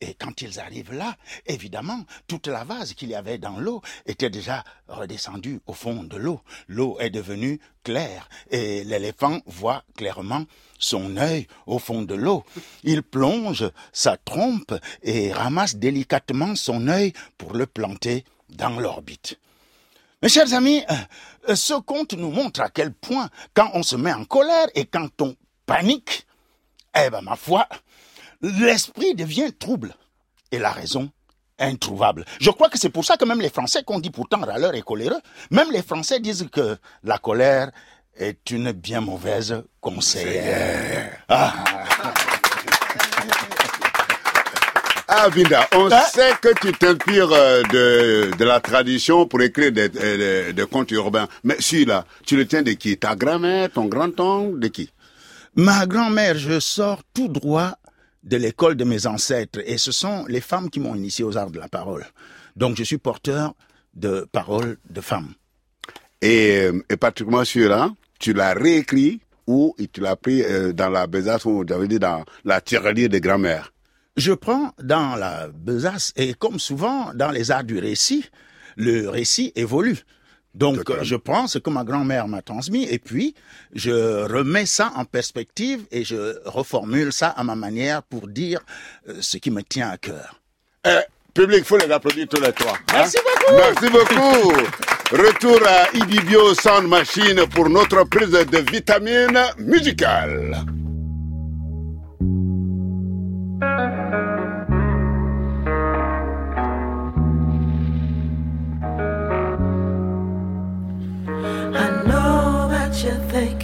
Et 0.00 0.14
quand 0.14 0.42
ils 0.42 0.60
arrivent 0.60 0.92
là, 0.92 1.16
évidemment, 1.46 2.04
toute 2.28 2.46
la 2.46 2.62
vase 2.62 2.94
qu'il 2.94 3.08
y 3.08 3.16
avait 3.16 3.38
dans 3.38 3.58
l'eau 3.58 3.82
était 4.06 4.30
déjà 4.30 4.62
redescendue 4.86 5.60
au 5.66 5.72
fond 5.72 6.04
de 6.04 6.16
l'eau. 6.16 6.40
L'eau 6.68 6.96
est 7.00 7.10
devenue 7.10 7.58
claire 7.82 8.28
et 8.50 8.84
l'éléphant 8.84 9.40
voit 9.46 9.82
clairement 9.96 10.44
son 10.78 11.16
œil 11.16 11.48
au 11.66 11.80
fond 11.80 12.02
de 12.02 12.14
l'eau. 12.14 12.44
Il 12.84 13.02
plonge 13.02 13.68
sa 13.92 14.16
trompe 14.16 14.72
et 15.02 15.32
ramasse 15.32 15.74
délicatement 15.74 16.54
son 16.54 16.86
œil 16.86 17.12
pour 17.36 17.54
le 17.54 17.66
planter 17.66 18.24
dans 18.50 18.78
l'orbite. 18.78 19.38
Mes 20.20 20.28
chers 20.28 20.52
amis, 20.52 20.82
euh, 21.48 21.54
ce 21.54 21.74
conte 21.74 22.14
nous 22.14 22.32
montre 22.32 22.60
à 22.60 22.70
quel 22.70 22.92
point, 22.92 23.28
quand 23.54 23.70
on 23.74 23.84
se 23.84 23.94
met 23.94 24.12
en 24.12 24.24
colère 24.24 24.66
et 24.74 24.84
quand 24.84 25.08
on 25.20 25.36
panique, 25.64 26.26
eh 27.00 27.08
ben, 27.08 27.20
ma 27.22 27.36
foi, 27.36 27.68
l'esprit 28.42 29.14
devient 29.14 29.52
trouble 29.56 29.94
et 30.50 30.58
la 30.58 30.72
raison 30.72 31.08
introuvable. 31.60 32.24
Je 32.40 32.50
crois 32.50 32.68
que 32.68 32.78
c'est 32.78 32.88
pour 32.90 33.04
ça 33.04 33.16
que 33.16 33.24
même 33.24 33.40
les 33.40 33.48
Français, 33.48 33.84
qu'on 33.84 34.00
dit 34.00 34.10
pourtant 34.10 34.40
râleurs 34.40 34.74
et 34.74 34.82
coléreux, 34.82 35.20
même 35.52 35.70
les 35.70 35.82
Français 35.82 36.18
disent 36.18 36.48
que 36.50 36.76
la 37.04 37.18
colère 37.18 37.70
est 38.16 38.50
une 38.50 38.72
bien 38.72 39.00
mauvaise 39.00 39.62
conseillère. 39.80 41.22
Ah, 41.28 41.52
Ah, 45.10 45.28
Vinda, 45.30 45.66
on 45.74 45.90
Hein? 45.90 46.00
sait 46.12 46.32
que 46.40 46.48
tu 46.60 46.70
t'inspires 46.72 47.32
euh, 47.32 47.62
de, 47.62 48.36
de 48.36 48.44
la 48.44 48.60
tradition 48.60 49.26
pour 49.26 49.40
écrire 49.40 49.72
des, 49.72 49.88
euh, 49.96 50.46
des- 50.48 50.52
des 50.52 50.66
contes 50.66 50.90
urbains. 50.90 51.26
Mais 51.44 51.56
celui-là, 51.60 52.04
tu 52.26 52.36
le 52.36 52.46
tiens 52.46 52.62
de 52.62 52.72
qui? 52.72 52.96
Ta 52.98 53.16
grand-mère, 53.16 53.70
ton 53.72 53.86
grand-oncle, 53.86 54.58
de 54.58 54.68
qui? 54.68 54.90
Ma 55.54 55.86
grand-mère, 55.86 56.36
je 56.36 56.60
sors 56.60 57.02
tout 57.14 57.28
droit 57.28 57.72
de 58.22 58.36
l'école 58.36 58.74
de 58.76 58.84
mes 58.84 59.06
ancêtres 59.06 59.60
et 59.64 59.78
ce 59.78 59.92
sont 59.92 60.26
les 60.28 60.42
femmes 60.42 60.68
qui 60.68 60.78
m'ont 60.78 60.94
initié 60.94 61.24
aux 61.24 61.38
arts 61.38 61.50
de 61.50 61.58
la 61.58 61.68
parole. 61.68 62.04
Donc 62.54 62.76
je 62.76 62.82
suis 62.84 62.98
porteur 62.98 63.54
de 63.94 64.28
paroles 64.30 64.76
de 64.90 65.00
femmes. 65.00 65.32
et, 66.20 66.64
euh, 66.64 66.82
et 66.90 66.96
particulièrement 66.96 67.44
celui-là, 67.46 67.90
tu 68.18 68.34
l'as 68.34 68.52
réécrit 68.52 69.20
ou 69.46 69.74
tu 69.92 70.00
l'as 70.02 70.16
pris 70.16 70.42
dans 70.74 70.90
la 70.90 71.06
besace 71.06 71.46
ou 71.46 71.64
j'avais 71.66 71.88
dit 71.88 71.98
dans 71.98 72.24
la 72.44 72.60
tirelire 72.60 73.08
de 73.08 73.18
grand-mère 73.18 73.72
Je 74.18 74.32
prends 74.32 74.72
dans 74.82 75.14
la 75.14 75.46
besace 75.48 76.12
et 76.16 76.34
comme 76.34 76.58
souvent 76.58 77.12
dans 77.14 77.30
les 77.30 77.50
arts 77.52 77.62
du 77.64 77.78
récit, 77.78 78.24
le 78.76 79.08
récit 79.08 79.52
évolue. 79.54 79.98
Donc 80.54 80.78
Totalement. 80.78 81.04
je 81.04 81.14
prends 81.16 81.46
ce 81.46 81.58
que 81.58 81.70
ma 81.70 81.84
grand-mère 81.84 82.26
m'a 82.26 82.42
transmis 82.42 82.84
et 82.90 82.98
puis 82.98 83.34
je 83.74 84.24
remets 84.26 84.66
ça 84.66 84.90
en 84.96 85.04
perspective 85.04 85.84
et 85.92 86.02
je 86.02 86.36
reformule 86.46 87.12
ça 87.12 87.28
à 87.28 87.44
ma 87.44 87.54
manière 87.54 88.02
pour 88.02 88.26
dire 88.26 88.58
euh, 89.08 89.14
ce 89.20 89.36
qui 89.36 89.52
me 89.52 89.62
tient 89.62 89.90
à 89.90 89.98
cœur. 89.98 90.40
Eh, 90.84 90.98
public, 91.32 91.64
faut 91.64 91.76
les 91.78 91.90
applaudir 91.92 92.26
tous 92.28 92.40
les 92.40 92.52
trois. 92.52 92.72
hein? 92.74 92.78
Merci 92.94 93.18
beaucoup. 93.24 93.54
Merci 93.56 93.88
beaucoup. 93.92 94.52
Retour 95.12 95.60
à 95.66 95.96
Ibibio 95.96 96.54
Sound 96.54 96.88
Machine 96.88 97.46
pour 97.54 97.68
notre 97.70 98.02
prise 98.08 98.30
de 98.30 98.58
vitamines 98.72 99.38
musicales. 99.58 100.56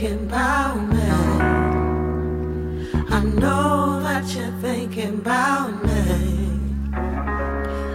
Thinking 0.04 0.26
about 0.26 0.76
me. 0.92 1.00
I 3.08 3.22
know 3.24 4.00
that 4.02 4.34
you're 4.34 4.52
thinking 4.60 5.14
about 5.14 5.82
me. 5.82 6.50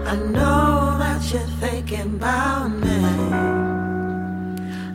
I 0.08 0.16
know 0.16 0.98
that 0.98 1.22
you're 1.32 1.42
thinking 1.62 2.16
about 2.16 2.70
me. 2.70 3.04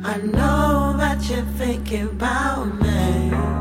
I 0.04 0.16
know 0.24 0.94
that 0.96 1.28
you're 1.28 1.44
thinking 1.56 2.08
about 2.08 2.82
me. 2.82 3.53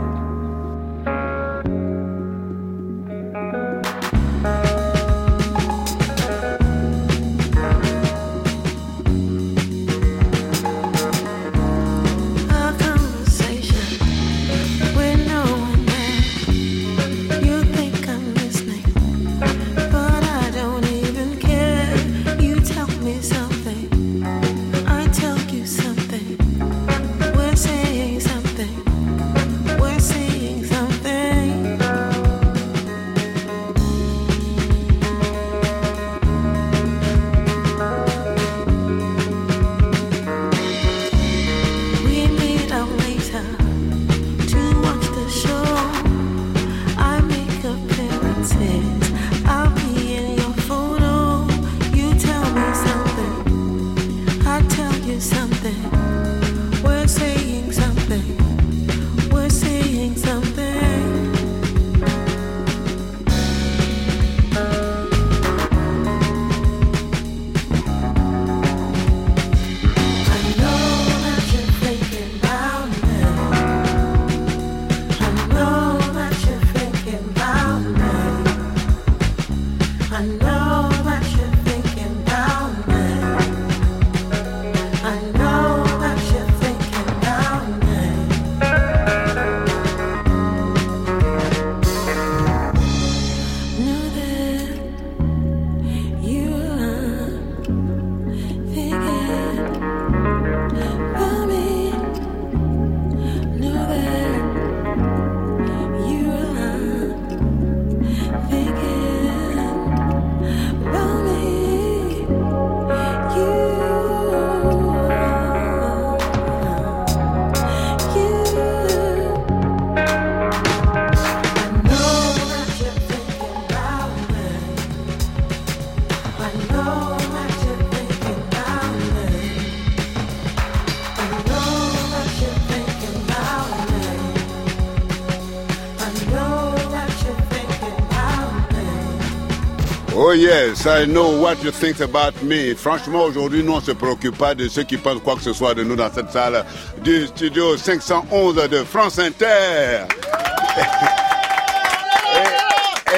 Yes, 140.54 140.86
I 140.86 141.06
know 141.06 141.42
what 141.42 141.64
you 141.64 141.72
think 141.72 142.00
about 142.00 142.42
me. 142.44 142.74
Franchement, 142.76 143.24
aujourd'hui, 143.24 143.64
nous, 143.64 143.74
on 143.74 143.82
se 143.82 143.92
préoccupe 143.92 144.38
pas 144.38 144.54
de 144.54 144.68
ceux 144.68 144.84
qui 144.84 144.98
pensent 144.98 145.22
quoi 145.22 145.36
que 145.36 145.42
ce 145.42 145.54
soit 145.54 145.74
de 145.74 145.84
nous 145.84 145.96
dans 145.96 146.12
cette 146.14 146.30
salle 146.32 146.64
du 147.04 147.28
studio 147.28 147.76
511 147.78 148.70
de 148.70 148.84
France 148.84 149.20
Inter. 149.20 150.06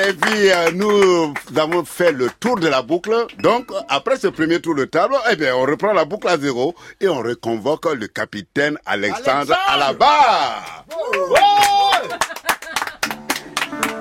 Et, 0.08 0.14
puis, 0.14 0.52
euh, 0.52 0.72
nous 0.74 1.34
avons 1.58 1.84
fait 1.86 2.12
le 2.12 2.30
tour 2.40 2.60
de 2.60 2.68
la 2.68 2.82
boucle. 2.82 3.28
Donc, 3.40 3.68
après 3.90 4.18
ce 4.18 4.28
premier 4.28 4.60
tour 4.60 4.76
de 4.76 4.86
table, 4.86 5.16
eh 5.32 5.36
bien, 5.36 5.56
on 5.56 5.62
reprend 5.62 5.94
la 5.94 6.06
boucle 6.06 6.28
à 6.28 6.38
zéro 6.38 6.76
et 7.02 7.08
on 7.08 7.20
reconvoque 7.20 7.94
le 7.94 8.08
capitaine 8.08 8.78
Alexandre, 8.86 9.56
à 9.68 9.78
la 9.78 9.94
barre. 9.94 10.86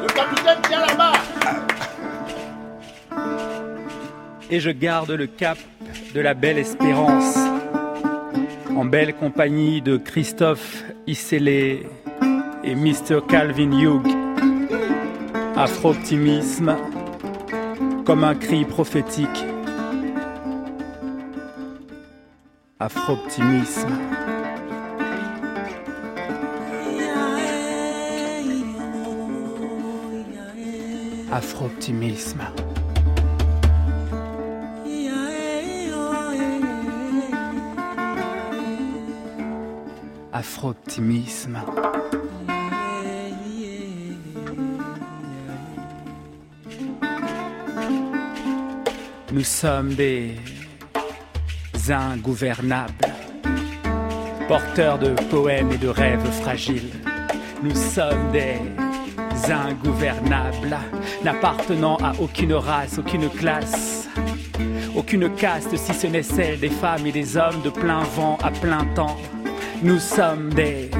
Le 0.03 0.07
capitaine 0.09 0.59
tient 0.68 0.87
là-bas. 0.87 1.13
Et 4.50 4.61
je 4.61 4.70
garde 4.70 5.11
le 5.11 5.26
cap 5.26 5.59
de 6.14 6.20
la 6.20 6.35
belle 6.35 6.59
espérance. 6.59 7.37
En 8.76 8.85
belle 8.85 9.14
compagnie 9.14 9.80
de 9.83 9.96
Christophe 9.96 10.85
Isselé 11.07 11.87
et 12.64 12.74
Mr. 12.74 13.20
Calvin 13.28 13.72
Hugh. 13.72 14.07
Afro-optimisme 15.57 16.76
comme 18.04 18.24
un 18.24 18.35
cri 18.35 18.64
prophétique. 18.64 19.44
Afro-optimisme. 22.80 23.88
Afro-optimisme. 31.33 32.42
Afro-optimisme. 40.37 41.61
Nous 49.33 49.44
sommes 49.44 49.94
des 49.94 50.35
ingouvernables, 51.88 52.92
porteurs 54.49 54.99
de 54.99 55.11
poèmes 55.31 55.70
et 55.70 55.79
de 55.79 55.87
rêves 55.87 56.29
fragiles. 56.42 56.90
Nous 57.62 57.75
sommes 57.77 58.33
des 58.33 58.59
ingouvernables, 59.49 60.77
n'appartenant 61.23 61.97
à 61.99 62.12
aucune 62.20 62.55
race, 62.55 62.99
aucune 62.99 63.31
classe, 63.31 64.09
aucune 64.97 65.33
caste 65.37 65.77
si 65.77 65.94
ce 65.94 66.09
n'est 66.09 66.25
celle 66.25 66.59
des 66.59 66.70
femmes 66.70 67.07
et 67.07 67.12
des 67.12 67.37
hommes 67.37 67.62
de 67.62 67.70
plein 67.70 68.03
vent 68.16 68.37
à 68.42 68.51
plein 68.51 68.85
temps. 68.97 69.16
Nous 69.82 69.98
sommes 69.98 70.50
des 70.54 70.90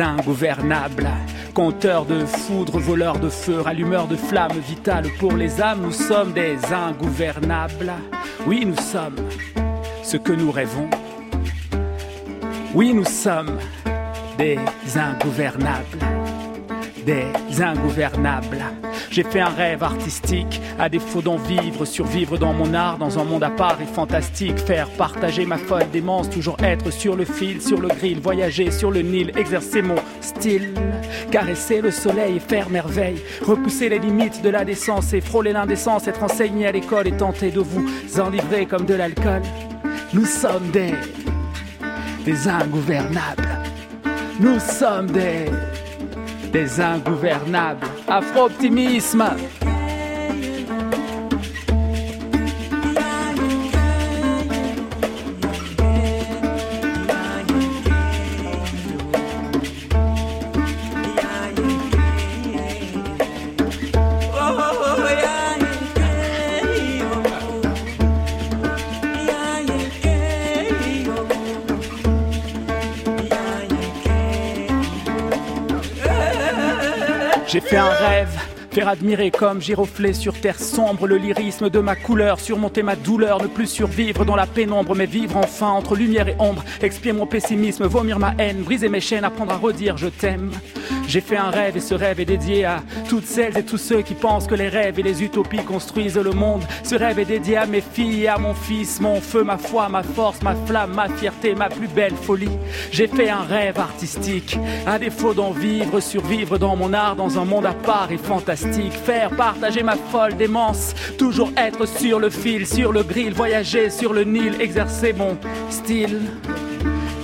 ingouvernables, 0.00 1.08
compteurs 1.54 2.04
de 2.04 2.24
foudre, 2.24 2.78
voleurs 2.78 3.18
de 3.18 3.28
feu, 3.28 3.60
rallumeurs 3.60 4.06
de 4.06 4.16
flammes 4.16 4.58
vitales 4.58 5.06
pour 5.18 5.32
les 5.32 5.60
âmes. 5.60 5.82
Nous 5.82 5.92
sommes 5.92 6.32
des 6.32 6.56
ingouvernables. 6.72 7.92
Oui, 8.46 8.64
nous 8.66 8.76
sommes 8.76 9.16
ce 10.02 10.16
que 10.16 10.32
nous 10.32 10.50
rêvons. 10.50 10.88
Oui, 12.74 12.92
nous 12.92 13.04
sommes 13.04 13.58
des 14.36 14.58
ingouvernables. 14.96 15.98
Des 17.04 17.62
ingouvernables. 17.62 18.64
J'ai 19.18 19.24
fait 19.24 19.40
un 19.40 19.48
rêve 19.48 19.82
artistique, 19.82 20.60
à 20.78 20.88
défaut 20.88 21.20
d'en 21.20 21.38
vivre, 21.38 21.84
survivre 21.84 22.38
dans 22.38 22.52
mon 22.52 22.72
art, 22.72 22.98
dans 22.98 23.18
un 23.18 23.24
monde 23.24 23.42
à 23.42 23.50
part 23.50 23.80
et 23.82 23.84
fantastique, 23.84 24.56
faire 24.58 24.88
partager 24.90 25.44
ma 25.44 25.58
folle 25.58 25.90
démence, 25.92 26.30
toujours 26.30 26.56
être 26.62 26.92
sur 26.92 27.16
le 27.16 27.24
fil, 27.24 27.60
sur 27.60 27.80
le 27.80 27.88
grill, 27.88 28.20
voyager 28.20 28.70
sur 28.70 28.92
le 28.92 29.00
Nil, 29.00 29.32
exercer 29.36 29.82
mon 29.82 29.96
style, 30.20 30.72
caresser 31.32 31.80
le 31.80 31.90
soleil 31.90 32.36
et 32.36 32.38
faire 32.38 32.70
merveille, 32.70 33.20
repousser 33.44 33.88
les 33.88 33.98
limites 33.98 34.40
de 34.40 34.50
la 34.50 34.64
décence 34.64 35.12
et 35.12 35.20
frôler 35.20 35.52
l'indécence, 35.52 36.06
être 36.06 36.22
enseigné 36.22 36.68
à 36.68 36.70
l'école 36.70 37.08
et 37.08 37.16
tenter 37.16 37.50
de 37.50 37.58
vous 37.58 37.88
enivrer 38.20 38.66
comme 38.66 38.86
de 38.86 38.94
l'alcool. 38.94 39.42
Nous 40.14 40.26
sommes 40.26 40.70
des, 40.70 40.94
des 42.24 42.46
ingouvernables. 42.46 43.48
Nous 44.38 44.60
sommes 44.60 45.10
des, 45.10 45.46
des 46.50 46.80
ingouvernables. 46.80 47.86
Afro-optimisme. 48.08 49.24
Fait 77.68 77.76
un 77.76 77.90
rêve, 77.90 78.40
faire 78.70 78.88
admirer 78.88 79.30
comme 79.30 79.60
giroflé 79.60 80.14
sur 80.14 80.32
terre 80.40 80.58
sombre 80.58 81.06
le 81.06 81.16
lyrisme 81.16 81.68
de 81.68 81.80
ma 81.80 81.96
couleur, 81.96 82.40
surmonter 82.40 82.82
ma 82.82 82.96
douleur, 82.96 83.42
ne 83.42 83.46
plus 83.46 83.66
survivre 83.66 84.24
dans 84.24 84.36
la 84.36 84.46
pénombre, 84.46 84.94
mais 84.94 85.04
vivre 85.04 85.36
enfin 85.36 85.68
entre 85.68 85.94
lumière 85.94 86.28
et 86.28 86.36
ombre, 86.38 86.64
expier 86.80 87.12
mon 87.12 87.26
pessimisme, 87.26 87.84
vomir 87.84 88.18
ma 88.18 88.32
haine, 88.38 88.62
briser 88.62 88.88
mes 88.88 89.00
chaînes, 89.00 89.24
apprendre 89.24 89.52
à 89.52 89.58
redire 89.58 89.98
je 89.98 90.06
t'aime. 90.06 90.50
J'ai 91.06 91.20
fait 91.20 91.36
un 91.36 91.50
rêve 91.50 91.76
et 91.76 91.80
ce 91.80 91.94
rêve 91.94 92.20
est 92.20 92.24
dédié 92.24 92.64
à 92.64 92.82
toutes 93.08 93.26
celles 93.26 93.56
et 93.56 93.64
tous 93.64 93.78
ceux 93.78 94.02
qui 94.02 94.14
pensent 94.14 94.46
que 94.46 94.54
les 94.54 94.68
rêves 94.68 94.98
et 94.98 95.02
les 95.02 95.22
utopies 95.22 95.64
construisent 95.64 96.18
le 96.18 96.32
monde. 96.32 96.62
Ce 96.82 96.94
rêve 96.94 97.18
est 97.18 97.24
dédié 97.24 97.56
à 97.56 97.66
mes 97.66 97.80
filles 97.80 98.28
à 98.28 98.38
mon 98.38 98.54
fils, 98.54 99.00
mon 99.00 99.20
feu, 99.20 99.42
ma 99.42 99.58
foi, 99.58 99.88
ma 99.88 100.02
force, 100.02 100.42
ma 100.42 100.54
flamme, 100.54 100.94
ma 100.94 101.08
fierté, 101.08 101.54
ma 101.54 101.68
plus 101.68 101.88
belle 101.88 102.14
folie. 102.14 102.58
J'ai 102.92 103.06
fait 103.06 103.30
un 103.30 103.42
rêve 103.42 103.78
artistique, 103.78 104.58
à 104.86 104.98
défaut 104.98 105.34
d'en 105.34 105.50
vivre, 105.50 106.00
survivre 106.00 106.58
dans 106.58 106.76
mon 106.76 106.92
art, 106.92 107.16
dans 107.16 107.38
un 107.38 107.44
monde 107.44 107.66
à 107.66 107.74
part 107.74 108.10
et 108.10 108.18
fantastique. 108.18 108.92
Faire 108.92 109.30
partager 109.30 109.82
ma 109.82 109.96
folle 109.96 110.36
démence, 110.36 110.94
toujours 111.16 111.50
être 111.56 111.86
sur 111.86 112.18
le 112.18 112.30
fil, 112.30 112.66
sur 112.66 112.92
le 112.92 113.02
grill, 113.02 113.32
voyager 113.32 113.90
sur 113.90 114.12
le 114.12 114.24
Nil, 114.24 114.60
exercer 114.60 115.12
mon 115.12 115.36
style. 115.70 116.20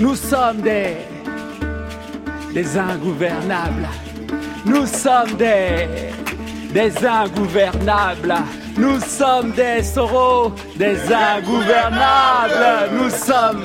Nous 0.01 0.17
sommes 0.17 0.61
des 0.61 0.97
des 2.55 2.79
ingouvernables. 2.79 3.89
Nous 4.65 4.87
sommes 4.87 5.35
des, 5.37 5.89
des 6.73 7.05
ingouvernables. 7.05 8.35
Nous 8.79 9.01
sommes 9.01 9.51
des 9.51 9.83
soraux, 9.83 10.53
des 10.77 10.97
ingouvernables. 11.13 12.91
Nous 12.93 13.11
sommes. 13.11 13.65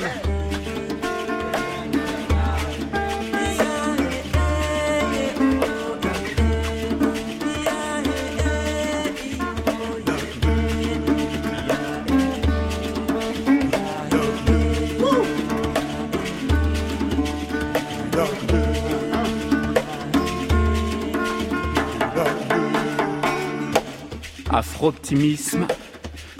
Afro-optimisme 24.79 25.67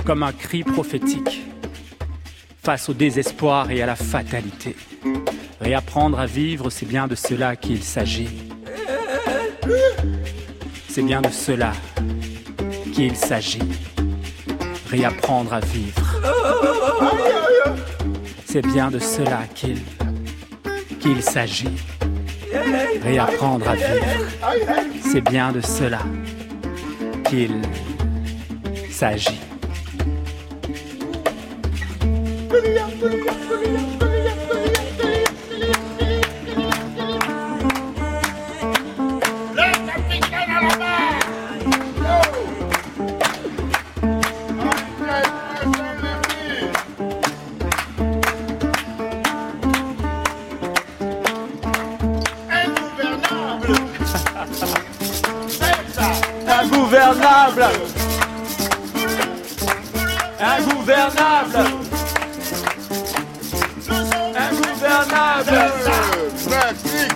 comme 0.06 0.24
un 0.24 0.32
cri 0.32 0.64
prophétique 0.64 1.42
face 2.64 2.88
au 2.88 2.94
désespoir 2.94 3.70
et 3.70 3.82
à 3.82 3.86
la 3.86 3.98
fatalité. 3.98 4.78
Réapprendre 5.60 6.18
à 6.18 6.26
vivre, 6.26 6.70
c'est 6.70 6.86
bien 6.86 7.10
de 7.10 7.16
cela 7.16 7.58
qu'il 7.58 7.84
s'agit. 7.84 8.30
C'est 10.88 11.02
bien 11.02 11.20
de 11.20 11.28
cela 11.28 11.74
qu'il 12.94 13.18
s'agit. 13.18 13.60
Réapprendre 14.90 15.56
à 15.56 15.60
vivre. 15.60 16.22
C'est 18.46 18.66
bien 18.66 18.90
de 18.90 19.00
cela 19.00 19.42
qu'il 19.54 19.80
qu'il 21.02 21.22
s'agit. 21.22 21.76
Réapprendre 23.04 23.68
à 23.68 23.76
vivre. 23.76 24.06
C'est 25.02 25.30
bien 25.30 25.52
de 25.52 25.60
cela 25.60 26.00
qu'il 27.26 27.62
s'agit. 29.00 29.49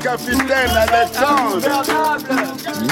Capitaine 0.04 0.70
Alexandre. 0.76 1.84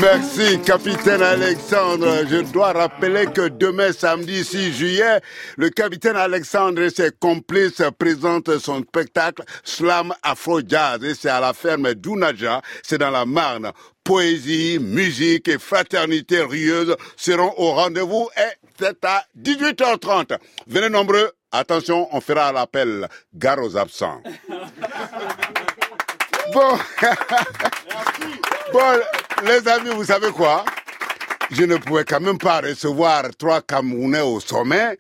Merci, 0.01 0.59
capitaine 0.61 1.21
Alexandre. 1.21 2.25
Je 2.29 2.41
dois 2.51 2.71
rappeler 2.71 3.25
que 3.25 3.49
demain, 3.49 3.91
samedi 3.91 4.43
6 4.43 4.73
juillet, 4.73 5.19
le 5.57 5.69
capitaine 5.69 6.15
Alexandre 6.15 6.81
et 6.83 6.89
ses 6.89 7.11
complices 7.11 7.83
présentent 7.99 8.57
son 8.59 8.81
spectacle 8.81 9.43
Slam 9.63 10.13
Afro 10.23 10.61
Jazz 10.65 11.03
et 11.03 11.13
c'est 11.13 11.29
à 11.29 11.41
la 11.41 11.53
ferme 11.53 11.93
d'Unaja, 11.93 12.61
c'est 12.81 12.97
dans 12.97 13.11
la 13.11 13.25
Marne. 13.25 13.71
Poésie, 14.03 14.79
musique 14.79 15.47
et 15.49 15.59
fraternité 15.59 16.41
rieuse 16.41 16.95
seront 17.17 17.53
au 17.57 17.73
rendez-vous 17.73 18.29
et 18.37 18.67
c'est 18.79 19.03
à 19.05 19.25
18h30. 19.39 20.37
Venez 20.67 20.89
nombreux. 20.89 21.31
Attention, 21.51 22.07
on 22.13 22.21
fera 22.21 22.53
l'appel 22.53 23.09
gare 23.35 23.61
aux 23.61 23.75
absents. 23.75 24.21
Bon. 26.53 26.77
bon, 28.73 28.79
les 29.45 29.67
amis, 29.67 29.89
vous 29.89 30.05
savez 30.05 30.31
quoi? 30.31 30.65
Je 31.51 31.63
ne 31.63 31.77
pouvais 31.77 32.05
quand 32.05 32.19
même 32.19 32.37
pas 32.37 32.61
recevoir 32.61 33.23
trois 33.37 33.61
Camerounais 33.61 34.21
au 34.21 34.39
sommet 34.39 34.97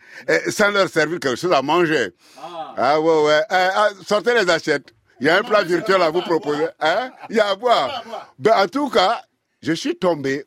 sans 0.49 0.71
leur 0.71 0.89
servir 0.89 1.19
quelque 1.19 1.37
chose 1.39 1.53
à 1.53 1.61
manger. 1.61 2.09
Ah, 2.77 2.99
ouais, 2.99 3.23
ouais. 3.23 3.41
Eh, 3.49 3.53
ah, 3.53 3.89
sortez 4.05 4.33
les 4.33 4.49
assiettes. 4.49 4.93
Il 5.19 5.27
y 5.27 5.29
a 5.29 5.37
un 5.37 5.43
plat 5.43 5.63
virtuel 5.63 6.01
à 6.01 6.09
vous 6.09 6.21
proposer. 6.21 6.67
Hein? 6.79 7.11
Il 7.29 7.37
y 7.37 7.39
a 7.39 7.49
à 7.49 7.55
boire. 7.55 8.03
Ben, 8.39 8.53
en 8.57 8.67
tout 8.67 8.89
cas, 8.89 9.21
je 9.61 9.71
suis 9.73 9.95
tombé 9.95 10.45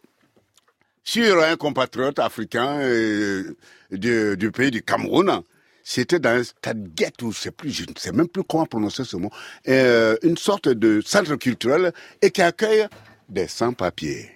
sur 1.05 1.42
un 1.42 1.57
compatriote 1.57 2.18
africain 2.18 2.78
euh, 2.80 3.57
du, 3.90 4.36
du 4.36 4.50
pays 4.50 4.70
du 4.70 4.82
Cameroun. 4.82 5.42
C'était 5.87 6.18
dans 6.18 6.43
un 6.64 6.72
guette, 6.74 7.16
je 7.20 7.39
sais 7.39 7.51
plus, 7.51 7.70
je 7.70 7.82
ne 7.82 7.95
sais 7.99 8.11
même 8.11 8.26
plus 8.26 8.43
comment 8.43 8.64
prononcer 8.64 9.05
ce 9.05 9.16
mot, 9.18 9.28
euh, 9.68 10.16
une 10.22 10.39
sorte 10.39 10.68
de 10.68 11.03
centre 11.05 11.37
culturel 11.37 11.93
et 12.22 12.30
qui 12.30 12.41
accueille 12.41 12.89
des 13.28 13.47
sans-papiers, 13.47 14.30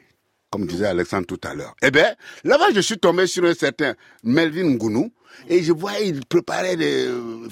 comme 0.51 0.67
disait 0.67 0.87
Alexandre 0.87 1.27
tout 1.27 1.41
à 1.45 1.55
l'heure. 1.55 1.75
Eh 1.83 1.91
bien, 1.91 2.15
là-bas, 2.45 2.67
je 2.75 2.81
suis 2.81 2.99
tombé 2.99 3.27
sur 3.27 3.45
un 3.45 3.55
certain 3.55 3.95
Melvin 4.23 4.65
Ngounou, 4.65 5.11
et 5.49 5.63
je 5.63 5.73
vois, 5.73 5.99
il 6.01 6.25
préparait 6.27 6.77
des, 6.77 7.07
euh, 7.07 7.49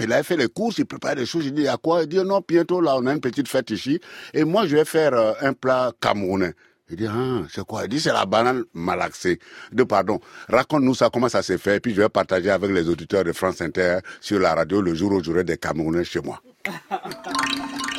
il 0.00 0.12
a 0.12 0.22
fait 0.22 0.36
les 0.36 0.48
courses, 0.48 0.78
il 0.78 0.86
préparait 0.86 1.16
des 1.16 1.26
choses, 1.26 1.44
je 1.44 1.50
dis, 1.50 1.68
à 1.68 1.76
quoi? 1.76 2.02
Il 2.02 2.08
dit, 2.08 2.16
non, 2.16 2.42
bientôt, 2.46 2.80
là, 2.80 2.96
on 2.96 3.04
a 3.06 3.12
une 3.12 3.20
petite 3.20 3.48
fête 3.48 3.70
ici, 3.70 4.00
et 4.32 4.44
moi, 4.44 4.66
je 4.66 4.76
vais 4.76 4.86
faire 4.86 5.12
euh, 5.12 5.32
un 5.42 5.52
plat 5.52 5.92
camerounais. 6.00 6.54
Il 6.90 6.96
dit, 6.96 7.06
ah, 7.06 7.42
c'est 7.50 7.64
quoi? 7.64 7.84
Il 7.84 7.88
dit, 7.88 8.00
c'est 8.00 8.12
la 8.12 8.26
banane 8.26 8.64
malaxée. 8.74 9.38
Je 9.70 9.76
dis, 9.76 9.84
pardon, 9.86 10.20
raconte-nous 10.48 10.94
ça, 10.94 11.08
comment 11.10 11.30
ça 11.30 11.42
s'est 11.42 11.56
fait, 11.56 11.80
puis 11.80 11.94
je 11.94 12.02
vais 12.02 12.08
partager 12.10 12.50
avec 12.50 12.70
les 12.70 12.88
auditeurs 12.88 13.24
de 13.24 13.32
France 13.32 13.62
Inter 13.62 13.98
sur 14.20 14.38
la 14.38 14.54
radio 14.54 14.82
le 14.82 14.94
jour 14.94 15.12
où 15.12 15.22
j'aurai 15.24 15.44
des 15.44 15.56
Camerounais 15.56 16.04
chez 16.04 16.20
moi. 16.20 16.40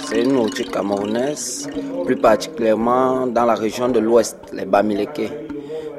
C'est 0.07 0.21
une 0.21 0.33
nourriture 0.33 0.69
camerounaise, 0.69 1.67
plus 2.05 2.15
particulièrement 2.15 3.25
dans 3.25 3.45
la 3.45 3.55
région 3.55 3.89
de 3.89 3.99
l'ouest, 3.99 4.37
les 4.53 4.65
Bamileke. 4.65 5.31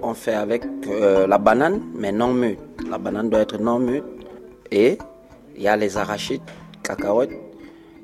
On 0.01 0.15
fait 0.15 0.35
avec 0.35 0.63
euh, 0.87 1.27
la 1.27 1.39
banane, 1.39 1.83
mais 1.93 2.13
non 2.13 2.33
mûre. 2.33 2.57
La 2.89 2.99
banane 2.99 3.29
doit 3.31 3.41
être 3.41 3.59
non 3.59 3.81
mûre. 3.81 4.05
Et 4.71 4.97
il 5.57 5.63
y 5.63 5.67
a 5.67 5.77
les 5.77 5.97
arachides, 5.97 6.43
cacahuètes. 6.85 7.33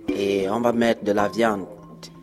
Et 0.08 0.50
on 0.50 0.60
va 0.60 0.72
mettre 0.72 1.04
de 1.04 1.12
la 1.12 1.28
viande 1.28 1.66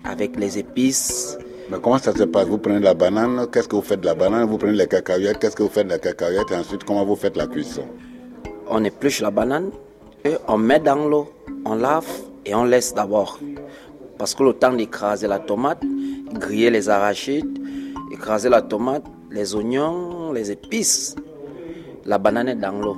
avec 0.03 0.36
les 0.36 0.57
épices. 0.60 1.29
Mais 1.72 1.78
comment 1.80 2.00
ça 2.00 2.16
se 2.16 2.24
passe? 2.24 2.48
Vous 2.48 2.58
prenez 2.58 2.80
la 2.80 2.96
banane, 2.96 3.46
qu'est-ce 3.52 3.68
que 3.68 3.76
vous 3.76 3.84
faites 3.84 4.02
de 4.02 4.08
la 4.08 4.16
banane? 4.16 4.48
Vous 4.48 4.58
prenez 4.58 4.74
les 4.74 4.88
cacahuètes, 4.88 5.38
qu'est-ce 5.38 5.56
que 5.56 5.62
vous 5.62 5.70
faites 5.70 5.86
de 5.86 5.92
la 5.92 6.00
cacahuète? 6.00 6.50
Et 6.52 6.56
ensuite, 6.56 6.84
comment 6.84 7.06
vous 7.06 7.16
faites 7.16 7.38
la 7.38 7.46
cuisson? 7.46 7.84
On 8.68 8.84
épluche 8.84 9.22
la 9.22 9.30
banane 9.30 9.70
et 10.26 10.34
on 10.48 10.58
met 10.58 10.80
dans 10.80 11.08
l'eau. 11.08 11.30
On 11.66 11.76
lave 11.76 12.08
et 12.46 12.56
on 12.56 12.64
laisse 12.64 12.96
d'abord. 12.96 13.40
Parce 14.18 14.34
que 14.34 14.44
le 14.44 14.54
temps 14.54 14.74
d'écraser 14.74 15.28
la 15.28 15.38
tomate, 15.38 15.84
griller 16.34 16.72
les 16.72 16.90
arachides, 16.90 17.60
écraser 18.12 18.50
la 18.50 18.64
tomate, 18.64 19.04
les 19.30 19.54
oignons, 19.54 20.32
les 20.32 20.50
épices, 20.52 21.16
la 22.06 22.18
banane 22.18 22.50
est 22.50 22.56
dans 22.56 22.72
l'eau. 22.72 22.98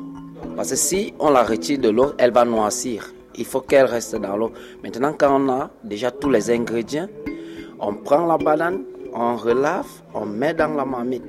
Parce 0.55 0.69
que 0.69 0.75
si 0.77 1.13
on 1.19 1.29
la 1.29 1.43
retire 1.43 1.79
de 1.79 1.89
l'eau, 1.89 2.13
elle 2.17 2.31
va 2.31 2.45
noircir. 2.45 3.13
Il 3.35 3.45
faut 3.45 3.61
qu'elle 3.61 3.85
reste 3.85 4.15
dans 4.15 4.37
l'eau. 4.37 4.51
Maintenant, 4.81 5.13
quand 5.17 5.41
on 5.41 5.49
a 5.49 5.69
déjà 5.83 6.09
tous 6.11 6.29
les 6.29 6.49
ingrédients, 6.51 7.07
on 7.81 7.95
prend 7.95 8.27
la 8.27 8.37
banane, 8.37 8.83
on 9.13 9.35
relave, 9.35 9.87
on 10.13 10.25
met 10.25 10.53
dans 10.53 10.73
la 10.75 10.85
marmite. 10.85 11.23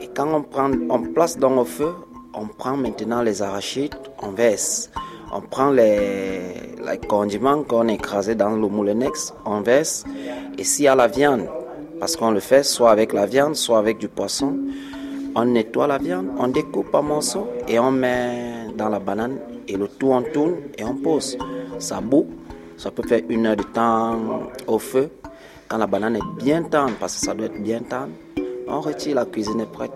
Et 0.00 0.08
quand 0.14 0.34
on, 0.34 0.42
prend, 0.42 0.70
on 0.88 1.02
place 1.12 1.38
dans 1.38 1.54
le 1.54 1.64
feu, 1.64 1.92
on 2.32 2.46
prend 2.46 2.76
maintenant 2.76 3.22
les 3.22 3.42
arachides, 3.42 3.94
on 4.22 4.30
verse. 4.30 4.90
On 5.32 5.40
prend 5.40 5.70
les, 5.70 6.52
condiments 7.08 7.62
qu'on 7.62 7.88
a 7.88 7.92
écrasés 7.92 8.34
dans 8.34 8.50
le 8.50 8.66
moulinex, 8.68 9.34
on 9.44 9.60
verse. 9.60 10.04
Et 10.58 10.64
s'il 10.64 10.86
y 10.86 10.88
a 10.88 10.94
la 10.94 11.06
viande, 11.06 11.48
parce 12.00 12.16
qu'on 12.16 12.30
le 12.30 12.40
fait 12.40 12.62
soit 12.62 12.90
avec 12.90 13.12
la 13.12 13.26
viande, 13.26 13.54
soit 13.54 13.78
avec 13.78 13.98
du 13.98 14.08
poisson, 14.08 14.56
on 15.36 15.44
nettoie 15.44 15.86
la 15.86 15.98
viande, 15.98 16.28
on 16.38 16.48
découpe 16.48 16.94
en 16.94 17.02
morceaux 17.02 17.48
et 17.68 17.78
on 17.78 17.90
met 17.90 18.68
dans 18.76 18.88
la 18.88 19.00
banane. 19.00 19.38
Et 19.68 19.76
le 19.76 19.88
tout, 19.88 20.12
on 20.12 20.22
tourne 20.22 20.56
et 20.78 20.84
on 20.84 20.94
pose. 20.94 21.36
Ça 21.78 22.00
bout. 22.00 22.26
Ça 22.76 22.90
peut 22.90 23.06
faire 23.06 23.22
une 23.28 23.46
heure 23.46 23.56
de 23.56 23.62
temps 23.62 24.18
au 24.66 24.78
feu. 24.78 25.10
Quand 25.68 25.78
la 25.78 25.86
banane 25.86 26.16
est 26.16 26.42
bien 26.42 26.62
tendre, 26.62 26.92
parce 27.00 27.18
que 27.18 27.26
ça 27.26 27.34
doit 27.34 27.46
être 27.46 27.62
bien 27.62 27.80
tendre, 27.80 28.12
on 28.68 28.80
retire, 28.80 29.16
la 29.16 29.24
cuisine 29.24 29.60
est 29.60 29.72
prête. 29.72 29.92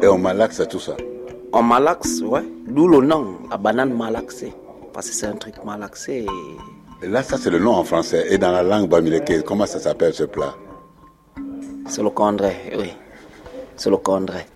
Et 0.00 0.06
on 0.08 0.18
malaxe 0.18 0.62
tout 0.68 0.80
ça. 0.80 0.96
On 1.52 1.62
malaxe, 1.62 2.20
ouais. 2.22 2.44
D'où 2.66 2.88
le 2.88 3.00
nom, 3.06 3.38
la 3.50 3.56
banane 3.56 3.92
malaxée. 3.94 4.52
Parce 4.92 5.08
que 5.08 5.14
c'est 5.14 5.26
un 5.26 5.36
truc 5.36 5.54
malaxé. 5.64 6.26
Et 7.02 7.06
là, 7.06 7.22
ça, 7.22 7.36
c'est 7.36 7.50
le 7.50 7.58
nom 7.58 7.72
en 7.72 7.84
français. 7.84 8.26
Et 8.30 8.38
dans 8.38 8.52
la 8.52 8.62
langue 8.62 8.88
bamileke, 8.88 9.42
comment 9.44 9.66
ça 9.66 9.80
s'appelle 9.80 10.14
ce 10.14 10.24
plat? 10.24 10.54
C'est 11.86 12.02
le 12.02 12.10
condré, 12.10 12.56
oui. 12.78 12.92
C'est 13.76 13.90
le 13.90 13.96
condré. 13.96 14.46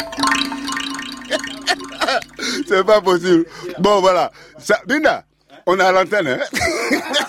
C'est 2.68 2.84
pas 2.84 3.00
possible. 3.00 3.46
Bon, 3.78 4.00
voilà. 4.00 4.30
Ça, 4.58 4.78
Binda, 4.86 5.24
on 5.66 5.78
est 5.78 5.82
à 5.82 5.92
l'antenne. 5.92 6.28
Hein? 6.28 6.38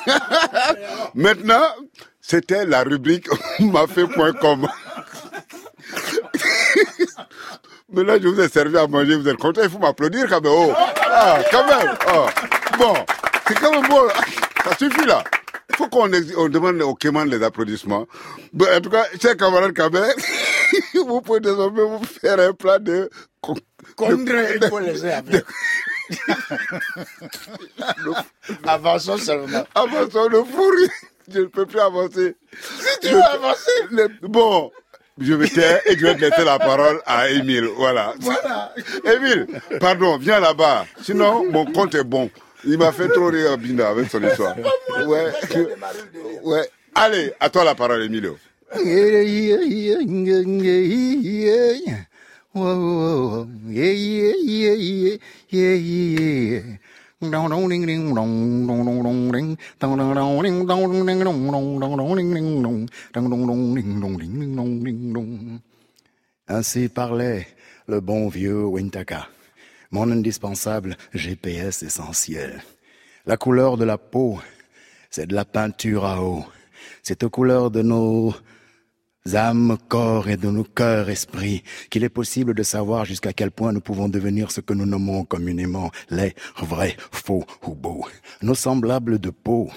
Maintenant, 1.15 1.63
c'était 2.27 2.65
la 2.65 2.83
rubrique 2.83 3.27
mafé.com. 3.59 4.67
Mais 7.93 8.03
là, 8.03 8.19
je 8.21 8.27
vous 8.27 8.41
ai 8.41 8.49
servi 8.49 8.77
à 8.77 8.85
manger, 8.85 9.15
vous 9.15 9.27
êtes 9.29 9.37
content, 9.37 9.61
il 9.63 9.69
faut 9.69 9.79
m'applaudir 9.79 10.27
quand 10.27 10.41
même. 10.41 10.51
Oh. 10.53 10.73
Ah, 11.05 11.39
quand 11.49 11.65
même. 11.65 11.95
Oh. 12.13 12.27
Bon, 12.77 12.93
c'est 13.47 13.57
quand 13.57 13.71
même 13.71 13.89
bon. 13.89 14.09
Ça 14.65 14.77
suffit 14.77 15.05
là. 15.05 15.23
Il 15.69 15.75
faut 15.77 15.87
qu'on 15.87 16.07
demande 16.09 16.81
au 16.81 16.95
Kéman 16.95 17.29
les 17.29 17.41
applaudissements. 17.41 18.05
Bon, 18.51 18.65
en 18.75 18.81
tout 18.81 18.89
cas, 18.89 19.05
chers 19.21 19.37
camarades 19.37 19.73
Kabé, 19.73 20.01
vous 20.95 21.21
pouvez 21.21 21.39
désormais 21.39 21.83
vous 21.83 22.03
faire 22.03 22.39
un 22.39 22.51
plat 22.51 22.79
de... 22.79 23.09
Condré, 23.95 24.57
il 24.61 24.67
faut 24.67 24.79
laisser 24.79 25.11
après. 25.11 25.43
Avançons 28.65 29.17
seulement. 29.17 29.65
Avançons 29.73 30.27
le 30.27 30.43
fourri. 30.43 30.89
Je 31.33 31.39
ne 31.39 31.45
peux 31.45 31.65
plus 31.65 31.79
avancer. 31.79 32.35
Si 32.61 32.99
tu 33.01 33.13
veux 33.13 33.21
avancer. 33.21 33.71
Bon, 34.21 34.71
je 35.19 35.33
vais 35.33 35.47
taire 35.47 35.81
et 35.85 35.97
je 35.97 36.05
vais 36.05 36.15
te 36.15 36.21
laisser 36.21 36.43
la 36.45 36.57
parole 36.57 37.01
à 37.05 37.29
Émile. 37.29 37.69
Voilà. 37.75 38.13
Voilà. 38.19 38.73
Émile, 39.03 39.47
pardon, 39.79 40.17
viens 40.17 40.39
là-bas. 40.39 40.85
Sinon, 41.01 41.49
mon 41.51 41.65
compte 41.65 41.95
est 41.95 42.03
bon. 42.03 42.29
Il 42.63 42.77
m'a 42.77 42.91
fait 42.91 43.09
trop 43.09 43.27
rire 43.27 43.57
Binda 43.57 43.89
avec 43.89 44.09
son 44.09 44.23
histoire. 44.23 44.55
Ouais. 45.05 45.31
Ouais. 46.43 46.69
Allez, 46.95 47.33
à 47.39 47.49
toi 47.49 47.63
la 47.63 47.75
parole, 47.75 48.03
Emilio. 48.03 48.37
Ainsi 66.47 66.89
parlait 66.89 67.47
le 67.87 68.01
bon 68.01 68.27
vieux 68.29 68.63
Wintaka, 68.65 69.27
mon 69.89 70.11
indispensable 70.11 70.95
GPS 71.11 71.81
essentiel. 71.81 72.61
La 73.25 73.35
couleur 73.35 73.77
de 73.77 73.83
la 73.83 73.97
peau, 73.97 74.39
c'est 75.09 75.25
de 75.25 75.33
la 75.33 75.43
peinture 75.43 76.05
à 76.05 76.21
eau. 76.21 76.45
C'est 77.01 77.23
aux 77.23 77.31
couleurs 77.31 77.71
de 77.71 77.81
nos 77.81 78.35
âmes, 79.35 79.77
corps 79.87 80.29
et 80.29 80.37
de 80.37 80.49
nos 80.49 80.63
cœurs, 80.63 81.09
esprits 81.09 81.63
qu'il 81.89 82.03
est 82.03 82.09
possible 82.09 82.53
de 82.53 82.63
savoir 82.63 83.05
jusqu'à 83.05 83.33
quel 83.33 83.51
point 83.51 83.71
nous 83.71 83.81
pouvons 83.81 84.09
devenir 84.09 84.51
ce 84.51 84.61
que 84.61 84.73
nous 84.73 84.85
nommons 84.85 85.25
communément 85.25 85.91
les 86.09 86.35
vrais, 86.61 86.95
faux 87.11 87.45
ou 87.65 87.75
beaux. 87.75 88.05
Nos 88.41 88.55
semblables 88.55 89.19
de 89.19 89.29
peau 89.29 89.69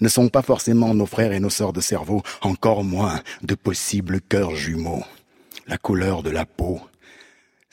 ne 0.00 0.08
sont 0.08 0.28
pas 0.28 0.42
forcément 0.42 0.94
nos 0.94 1.06
frères 1.06 1.32
et 1.32 1.40
nos 1.40 1.50
sœurs 1.50 1.72
de 1.72 1.80
cerveau, 1.80 2.22
encore 2.40 2.82
moins 2.82 3.20
de 3.42 3.54
possibles 3.54 4.20
cœurs 4.20 4.56
jumeaux. 4.56 5.04
La 5.66 5.78
couleur 5.78 6.22
de 6.22 6.30
la 6.30 6.44
peau, 6.44 6.80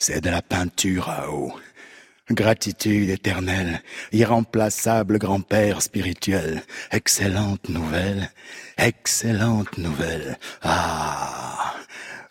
C'est 0.02 0.22
de 0.22 0.30
la 0.30 0.40
peinture 0.40 1.10
à 1.10 1.30
eau. 1.30 1.52
Gratitude 2.30 3.10
éternelle, 3.10 3.82
irremplaçable 4.12 5.18
grand-père 5.18 5.82
spirituel, 5.82 6.62
excellente 6.92 7.68
nouvelle, 7.68 8.30
excellente 8.78 9.78
nouvelle. 9.78 10.38
Ah, 10.62 11.74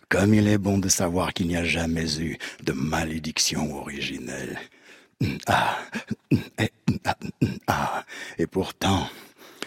comme 0.08 0.32
il 0.32 0.48
est 0.48 0.56
bon 0.56 0.78
de 0.78 0.88
savoir 0.88 1.34
qu'il 1.34 1.48
n'y 1.48 1.56
a 1.56 1.64
jamais 1.64 2.18
eu 2.18 2.38
de 2.64 2.72
malédiction 2.72 3.76
originelle. 3.76 4.58
Ah, 5.46 5.76
et, 6.58 6.72
ah, 7.04 7.16
ah, 7.66 8.04
et 8.38 8.46
pourtant, 8.46 9.06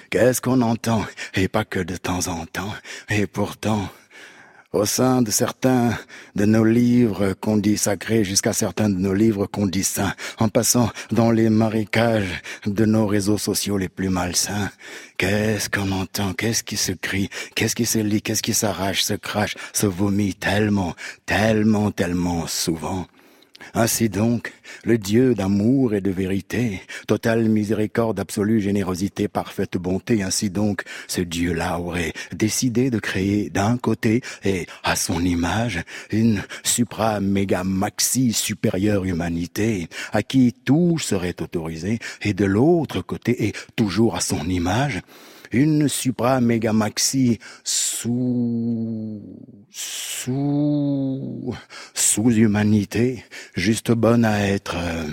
qu'est-ce 0.10 0.42
qu'on 0.42 0.62
entend, 0.62 1.06
et 1.36 1.48
pas 1.48 1.64
que 1.64 1.80
de 1.80 1.96
temps 1.96 2.28
en 2.28 2.48
temps, 2.48 2.74
et 3.10 3.28
pourtant, 3.28 3.88
au 4.74 4.86
sein 4.86 5.22
de 5.22 5.32
certains 5.32 5.98
de 6.36 6.46
nos 6.46 6.66
livres 6.66 7.34
qu'on 7.40 7.58
dit 7.58 7.78
sacrés 7.78 8.24
jusqu'à 8.24 8.54
certains 8.54 8.90
de 8.90 8.98
nos 8.98 9.14
livres 9.14 9.46
qu'on 9.46 9.68
dit 9.68 9.84
saints, 9.84 10.14
en 10.40 10.50
passant 10.50 10.90
dans 11.12 11.32
les 11.32 11.50
marécages 11.50 12.42
de 12.66 12.86
nos 12.86 13.06
réseaux 13.06 13.38
sociaux 13.38 13.78
les 13.78 13.90
plus 13.90 14.10
malsains. 14.10 14.72
Qu'est-ce 15.18 15.70
qu'on 15.70 15.92
entend, 15.92 16.34
qu'est-ce 16.34 16.64
qui 16.64 16.76
se 16.76 16.92
crie, 16.92 17.30
qu'est-ce 17.56 17.76
qui 17.76 17.86
se 17.86 18.00
lit, 18.00 18.22
qu'est-ce 18.22 18.44
qui 18.44 18.54
s'arrache, 18.54 19.04
se 19.04 19.14
crache, 19.14 19.56
se 19.74 19.86
vomit 19.86 20.34
tellement, 20.34 20.96
tellement, 21.26 21.92
tellement 21.92 22.48
souvent. 22.48 23.06
Ainsi 23.76 24.08
donc, 24.08 24.54
le 24.84 25.00
Dieu 25.00 25.34
d'amour 25.34 25.96
et 25.96 26.02
de 26.02 26.12
vérité, 26.12 26.82
totale 27.08 27.50
miséricorde, 27.50 28.20
absolue 28.20 28.62
générosité, 28.62 29.28
parfaite 29.28 29.78
bonté, 29.78 30.22
ainsi 30.22 30.52
donc, 30.52 30.84
ce 31.08 31.22
Dieu-là 31.22 31.80
aurait 31.80 32.14
décidé 32.32 32.92
de 32.92 33.00
créer 33.00 33.50
d'un 33.50 33.78
côté 33.78 34.22
et 34.44 34.68
à 34.84 34.96
son 34.96 35.26
image 35.26 35.84
une 36.12 36.44
supra 36.64 37.20
méga 37.20 37.64
maxi 37.64 38.32
supérieure 38.32 39.06
humanité 39.06 39.88
à 40.12 40.22
qui 40.22 40.54
tout 40.54 41.00
serait 41.00 41.42
autorisé 41.42 41.98
et 42.22 42.36
de 42.36 42.46
l'autre 42.46 43.02
côté 43.02 43.48
et 43.48 43.54
toujours 43.76 44.16
à 44.16 44.22
son 44.22 44.48
image 44.50 45.02
une 45.54 45.88
supra 45.88 46.42
méga 46.42 46.74
maxi 46.74 47.40
sous 47.64 49.22
sous 49.70 51.56
sous 51.94 52.32
humanité 52.32 53.24
juste 53.56 53.92
bonne 53.92 54.26
à 54.26 54.48
être 54.48 54.76
euh, 54.78 55.08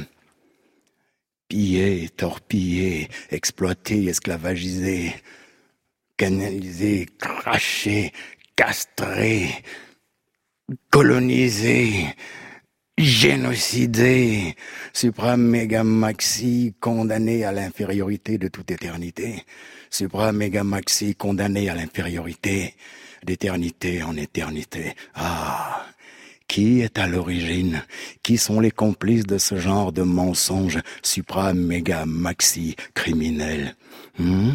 pillée, 1.49 2.09
torpillée, 2.17 3.09
exploitée, 3.31 4.05
esclavagisée, 4.05 5.15
canalisée, 6.17 7.09
crachée, 7.19 8.13
castrée, 8.55 9.49
colonisée, 10.91 12.07
génocidée, 12.97 14.55
suprême 14.93 15.43
méga 15.43 15.83
maxi 15.83 16.75
condamné 16.79 17.45
à 17.45 17.53
l'infériorité 17.53 18.39
de 18.39 18.49
toute 18.49 18.71
éternité, 18.71 19.45
suprême 19.91 20.37
méga 20.37 20.65
maxi 20.65 21.15
condamné 21.15 21.69
à 21.69 21.75
l'infériorité 21.75 22.75
d'éternité 23.25 24.03
en 24.03 24.17
éternité. 24.17 24.95
Ah, 25.15 25.87
qui 26.49 26.81
est 26.81 26.99
à 26.99 27.07
l'origine? 27.07 27.83
Qui 28.23 28.39
sont 28.39 28.61
les 28.61 28.71
complices 28.71 29.27
de 29.27 29.39
ce 29.39 29.57
genre 29.57 29.93
de 29.93 30.03
mensonges 30.03 30.81
supra 31.03 31.53
méga 31.53 32.07
maxi 32.07 32.77
criminels 32.95 33.77
Hmm? 34.19 34.53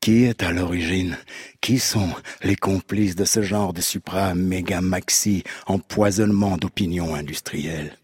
Qui 0.00 0.24
est 0.24 0.42
à 0.42 0.52
l'origine? 0.52 1.16
Qui 1.60 1.78
sont 1.78 2.10
les 2.42 2.56
complices 2.56 3.16
de 3.16 3.24
ce 3.24 3.42
genre 3.42 3.72
de 3.72 3.80
supra 3.80 4.34
méga 4.34 4.80
maxi 4.80 5.44
empoisonnement 5.66 6.56
d'opinion 6.56 7.14
industrielle? 7.14 7.96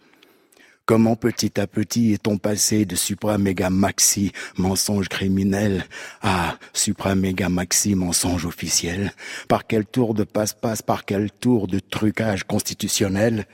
Comment 0.85 1.14
petit 1.14 1.61
à 1.61 1.68
petit 1.68 2.12
est-on 2.12 2.39
passé 2.39 2.85
de 2.85 2.97
supra 2.97 3.39
méga 3.39 3.70
maxi 3.70 4.33
mensonge 4.59 5.09
criminel 5.09 5.85
à 6.22 6.59
supra 6.72 7.14
méga 7.14 7.49
maxi 7.49 7.95
mensonge 7.95 8.47
officiel? 8.47 9.12
Par 9.47 9.68
quel 9.68 9.87
tour 9.87 10.12
de 10.12 10.24
passe-passe, 10.24 10.83
par 10.83 11.05
quel 11.05 11.30
tour 11.30 11.68
de 11.68 11.78
trucage 11.78 12.43
constitutionnel 12.45 13.47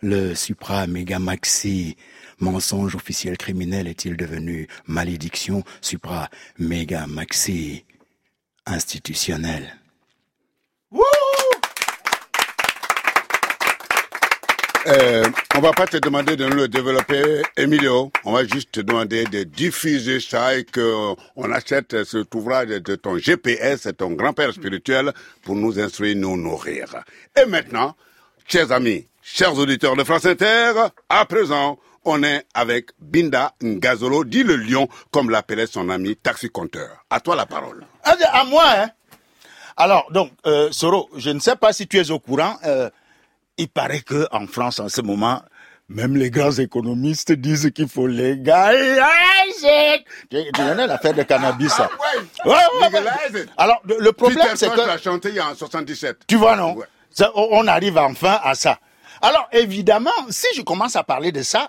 le 0.00 0.34
supra 0.34 0.86
méga 0.86 1.18
maxi 1.18 1.96
mensonge 2.40 2.96
officiel 2.96 3.36
criminel 3.36 3.86
est-il 3.86 4.16
devenu 4.16 4.66
malédiction 4.86 5.62
supra 5.82 6.30
méga 6.58 7.06
maxi 7.06 7.84
institutionnel 8.64 9.78
Euh, 14.86 15.24
on 15.54 15.60
va 15.60 15.70
pas 15.72 15.86
te 15.86 15.96
demander 15.98 16.34
de 16.36 16.44
nous 16.46 16.56
le 16.56 16.68
développer, 16.68 17.42
Emilio. 17.56 18.10
On 18.24 18.32
va 18.32 18.44
juste 18.44 18.72
te 18.72 18.80
demander 18.80 19.24
de 19.24 19.44
diffuser 19.44 20.18
ça 20.18 20.56
et 20.56 20.64
que 20.64 21.14
on 21.36 21.52
achète 21.52 22.02
cet 22.04 22.34
ouvrage 22.34 22.66
de 22.68 22.96
ton 22.96 23.16
GPS, 23.16 23.86
ton 23.96 24.10
grand-père 24.10 24.52
spirituel, 24.52 25.12
pour 25.42 25.54
nous 25.54 25.78
instruire, 25.78 26.16
nous 26.16 26.36
nourrir. 26.36 26.96
Et 27.40 27.46
maintenant, 27.46 27.94
chers 28.48 28.72
amis, 28.72 29.06
chers 29.22 29.56
auditeurs 29.56 29.94
de 29.94 30.02
France 30.02 30.26
Inter, 30.26 30.72
à 31.08 31.24
présent, 31.26 31.78
on 32.04 32.20
est 32.24 32.44
avec 32.52 32.86
Binda 33.00 33.52
Ngazolo, 33.62 34.24
dit 34.24 34.42
le 34.42 34.56
lion, 34.56 34.88
comme 35.12 35.30
l'appelait 35.30 35.68
son 35.68 35.90
ami 35.90 36.16
taxi-compteur. 36.16 37.04
À 37.08 37.20
toi 37.20 37.36
la 37.36 37.46
parole. 37.46 37.86
Ah, 38.02 38.16
À 38.32 38.42
moi, 38.44 38.64
hein 38.66 38.90
Alors, 39.76 40.10
donc, 40.10 40.32
euh, 40.46 40.70
Soro, 40.72 41.08
je 41.16 41.30
ne 41.30 41.38
sais 41.38 41.54
pas 41.54 41.72
si 41.72 41.86
tu 41.86 41.98
es 42.00 42.10
au 42.10 42.18
courant. 42.18 42.56
euh, 42.66 42.90
il 43.58 43.68
paraît 43.68 44.00
que 44.00 44.26
en 44.32 44.46
France, 44.46 44.80
en 44.80 44.88
ce 44.88 45.00
moment, 45.00 45.42
même 45.88 46.16
les 46.16 46.30
grands 46.30 46.52
économistes 46.52 47.32
disent 47.32 47.70
qu'il 47.74 47.88
faut 47.88 48.06
légaliser. 48.06 49.04
Tu, 50.30 50.38
connais 50.54 50.86
l'affaire 50.86 51.14
de 51.14 51.22
cannabis, 51.22 51.72
ça? 51.72 51.90
Ouais, 52.44 52.52
Ouais, 52.52 53.00
ouais. 53.32 53.46
Alors, 53.56 53.82
le, 53.84 54.12
problème, 54.12 54.56
c'est 54.56 54.70
que... 54.70 54.80
l'a 54.80 54.98
chanté 54.98 55.38
en 55.40 55.54
77. 55.54 56.20
Tu 56.26 56.36
vois, 56.36 56.56
non? 56.56 56.76
On 57.34 57.66
arrive 57.66 57.98
enfin 57.98 58.40
à 58.42 58.54
ça. 58.54 58.78
Alors, 59.20 59.48
évidemment, 59.52 60.10
si 60.30 60.46
je 60.56 60.62
commence 60.62 60.96
à 60.96 61.04
parler 61.04 61.30
de 61.30 61.42
ça, 61.42 61.68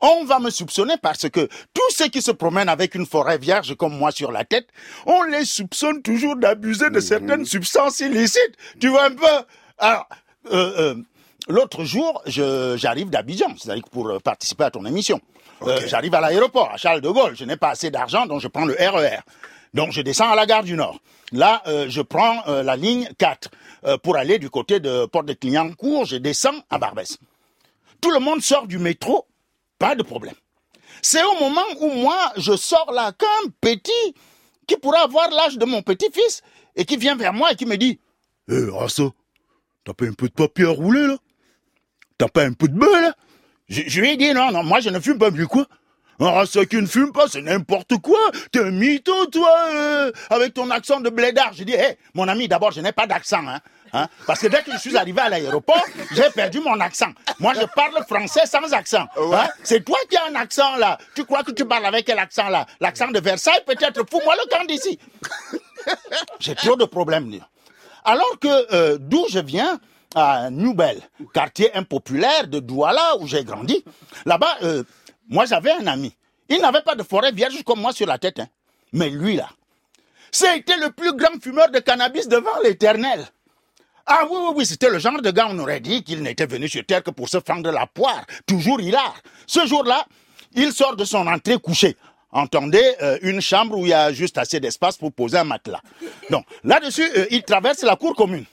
on 0.00 0.24
va 0.24 0.40
me 0.40 0.50
soupçonner 0.50 0.96
parce 1.00 1.28
que 1.30 1.48
tous 1.72 1.90
ceux 1.90 2.08
qui 2.08 2.20
se 2.20 2.30
promènent 2.30 2.68
avec 2.68 2.94
une 2.94 3.06
forêt 3.06 3.38
vierge 3.38 3.74
comme 3.76 3.96
moi 3.96 4.10
sur 4.10 4.32
la 4.32 4.44
tête, 4.44 4.68
on 5.06 5.22
les 5.22 5.44
soupçonne 5.44 6.02
toujours 6.02 6.36
d'abuser 6.36 6.90
de 6.90 7.00
certaines 7.00 7.46
substances 7.46 8.00
illicites. 8.00 8.56
Tu 8.78 8.88
vois 8.88 9.04
un 9.04 9.14
peu? 9.14 9.26
Alors, 9.78 10.06
l'autre 11.48 11.84
jour, 11.84 12.22
j'arrive 12.26 13.10
d'Abidjan, 13.10 13.54
c'est-à-dire 13.58 13.84
pour 13.90 14.08
euh, 14.08 14.18
participer 14.18 14.64
à 14.64 14.70
ton 14.70 14.84
émission. 14.84 15.20
Euh, 15.62 15.80
j'arrive 15.86 16.14
à 16.14 16.20
l'aéroport, 16.20 16.70
à 16.70 16.76
Charles 16.76 17.00
de 17.00 17.08
Gaulle. 17.08 17.34
Je 17.36 17.44
n'ai 17.44 17.56
pas 17.56 17.70
assez 17.70 17.90
d'argent, 17.90 18.26
donc 18.26 18.40
je 18.40 18.48
prends 18.48 18.66
le 18.66 18.74
RER. 18.74 19.20
Donc 19.74 19.92
je 19.92 20.00
descends 20.00 20.30
à 20.30 20.34
la 20.34 20.46
gare 20.46 20.64
du 20.64 20.74
Nord. 20.74 20.98
Là, 21.32 21.62
euh, 21.66 21.86
je 21.88 22.00
prends 22.00 22.46
euh, 22.48 22.62
la 22.62 22.76
ligne 22.76 23.08
4 23.18 23.50
euh, 23.84 23.98
pour 23.98 24.16
aller 24.16 24.38
du 24.38 24.48
côté 24.48 24.80
de 24.80 25.06
Porte 25.06 25.26
de 25.26 25.32
Clignancourt. 25.32 26.04
Je 26.04 26.16
descends 26.16 26.62
à 26.70 26.78
Barbès. 26.78 27.18
Tout 28.00 28.10
le 28.10 28.20
monde 28.20 28.42
sort 28.42 28.66
du 28.66 28.78
métro, 28.78 29.26
pas 29.78 29.94
de 29.94 30.02
problème. 30.02 30.34
C'est 31.02 31.22
au 31.22 31.34
moment 31.40 31.64
où 31.80 31.90
moi, 31.90 32.32
je 32.36 32.56
sors 32.56 32.92
là 32.92 33.12
qu'un 33.12 33.50
petit 33.60 34.14
qui 34.66 34.76
pourrait 34.76 35.00
avoir 35.00 35.30
l'âge 35.30 35.58
de 35.58 35.64
mon 35.64 35.82
petit-fils 35.82 36.42
et 36.74 36.84
qui 36.84 36.96
vient 36.96 37.16
vers 37.16 37.32
moi 37.32 37.52
et 37.52 37.56
qui 37.56 37.66
me 37.66 37.76
dit 37.76 38.00
«Hé, 38.48 38.64
Rasso, 38.70 39.12
t'as 39.86 39.94
pas 39.94 40.04
un 40.04 40.12
peu 40.12 40.28
de 40.28 40.34
papier 40.34 40.66
à 40.66 40.70
rouler, 40.70 41.06
là? 41.06 41.16
T'as 42.18 42.28
pas 42.28 42.42
un 42.44 42.52
peu 42.52 42.68
de 42.68 42.74
beurre, 42.78 43.00
là? 43.00 43.14
Je, 43.68 43.82
je 43.86 44.00
lui 44.00 44.10
ai 44.10 44.16
dit 44.16 44.32
«Non, 44.34 44.50
non, 44.52 44.62
moi, 44.62 44.80
je 44.80 44.90
ne 44.90 45.00
fume 45.00 45.18
pas, 45.18 45.30
mais 45.30 45.44
quoi 45.44 45.66
un 46.18 46.30
Rasso 46.30 46.64
qui 46.64 46.76
ne 46.76 46.86
fume 46.86 47.12
pas, 47.12 47.26
c'est 47.28 47.42
n'importe 47.42 47.98
quoi. 47.98 48.18
T'es 48.50 48.60
un 48.60 48.70
mytho, 48.70 49.26
toi, 49.26 49.54
euh, 49.74 50.10
avec 50.30 50.54
ton 50.54 50.70
accent 50.70 51.00
de 51.00 51.10
blédard. 51.10 51.52
J'ai 51.52 51.66
dit, 51.66 51.74
hé, 51.74 51.98
mon 52.14 52.26
ami, 52.26 52.48
d'abord, 52.48 52.72
je 52.72 52.80
n'ai 52.80 52.92
pas 52.92 53.06
d'accent, 53.06 53.46
hein, 53.46 53.60
hein, 53.92 54.08
parce 54.26 54.40
que 54.40 54.46
dès 54.46 54.62
que 54.62 54.72
je 54.72 54.78
suis 54.78 54.96
arrivé 54.96 55.20
à 55.20 55.28
l'aéroport, 55.28 55.84
j'ai 56.12 56.30
perdu 56.34 56.60
mon 56.60 56.80
accent. 56.80 57.10
Moi, 57.38 57.52
je 57.54 57.66
parle 57.74 58.02
français 58.08 58.46
sans 58.46 58.72
accent. 58.72 59.04
hein. 59.34 59.46
C'est 59.62 59.84
toi 59.84 59.98
qui 60.08 60.16
as 60.16 60.24
un 60.30 60.34
accent, 60.36 60.76
là. 60.76 60.96
Tu 61.14 61.24
crois 61.26 61.42
que 61.42 61.50
tu 61.52 61.66
parles 61.66 61.84
avec 61.84 62.06
quel 62.06 62.18
accent, 62.18 62.48
là? 62.48 62.64
L'accent 62.80 63.08
de 63.08 63.20
Versailles, 63.20 63.62
peut-être. 63.66 64.02
Fous-moi 64.10 64.34
le 64.36 64.48
camp 64.50 64.64
d'ici. 64.64 64.98
J'ai 66.40 66.54
trop 66.54 66.76
de 66.76 66.86
problèmes. 66.86 67.30
lui. 67.30 67.42
Alors 68.06 68.38
que 68.40 68.72
euh, 68.74 68.98
d'où 69.00 69.26
je 69.30 69.40
viens, 69.40 69.80
à 70.14 70.48
Nouvelle, 70.50 71.02
quartier 71.34 71.74
impopulaire 71.76 72.46
de 72.48 72.60
Douala, 72.60 73.16
où 73.20 73.26
j'ai 73.26 73.44
grandi, 73.44 73.84
là-bas, 74.24 74.56
euh, 74.62 74.84
moi 75.28 75.44
j'avais 75.44 75.72
un 75.72 75.86
ami. 75.88 76.14
Il 76.48 76.60
n'avait 76.60 76.82
pas 76.82 76.94
de 76.94 77.02
forêt 77.02 77.32
vierge 77.32 77.62
comme 77.64 77.80
moi 77.80 77.92
sur 77.92 78.06
la 78.06 78.16
tête. 78.16 78.38
hein. 78.38 78.46
Mais 78.92 79.10
lui, 79.10 79.34
là, 79.36 79.48
c'était 80.30 80.76
le 80.76 80.90
plus 80.92 81.12
grand 81.14 81.42
fumeur 81.42 81.70
de 81.70 81.80
cannabis 81.80 82.28
devant 82.28 82.58
l'éternel. 82.62 83.26
Ah 84.06 84.22
oui, 84.30 84.38
oui, 84.40 84.52
oui, 84.58 84.66
c'était 84.66 84.88
le 84.88 85.00
genre 85.00 85.20
de 85.20 85.30
gars, 85.32 85.48
on 85.50 85.58
aurait 85.58 85.80
dit 85.80 86.04
qu'il 86.04 86.22
n'était 86.22 86.46
venu 86.46 86.68
sur 86.68 86.86
Terre 86.86 87.02
que 87.02 87.10
pour 87.10 87.28
se 87.28 87.38
fendre 87.44 87.72
la 87.72 87.86
poire. 87.88 88.24
Toujours 88.46 88.80
hilar. 88.80 89.16
Ce 89.48 89.66
jour-là, 89.66 90.06
il 90.54 90.72
sort 90.72 90.94
de 90.94 91.04
son 91.04 91.26
entrée 91.26 91.58
couché. 91.58 91.96
Entendez, 92.36 92.84
euh, 93.00 93.16
une 93.22 93.40
chambre 93.40 93.78
où 93.78 93.86
il 93.86 93.88
y 93.88 93.94
a 93.94 94.12
juste 94.12 94.36
assez 94.36 94.60
d'espace 94.60 94.98
pour 94.98 95.10
poser 95.10 95.38
un 95.38 95.44
matelas. 95.44 95.80
Donc, 96.28 96.44
là-dessus, 96.64 97.10
euh, 97.16 97.24
il 97.30 97.42
traverse 97.42 97.82
la 97.82 97.96
cour 97.96 98.14
commune. 98.14 98.44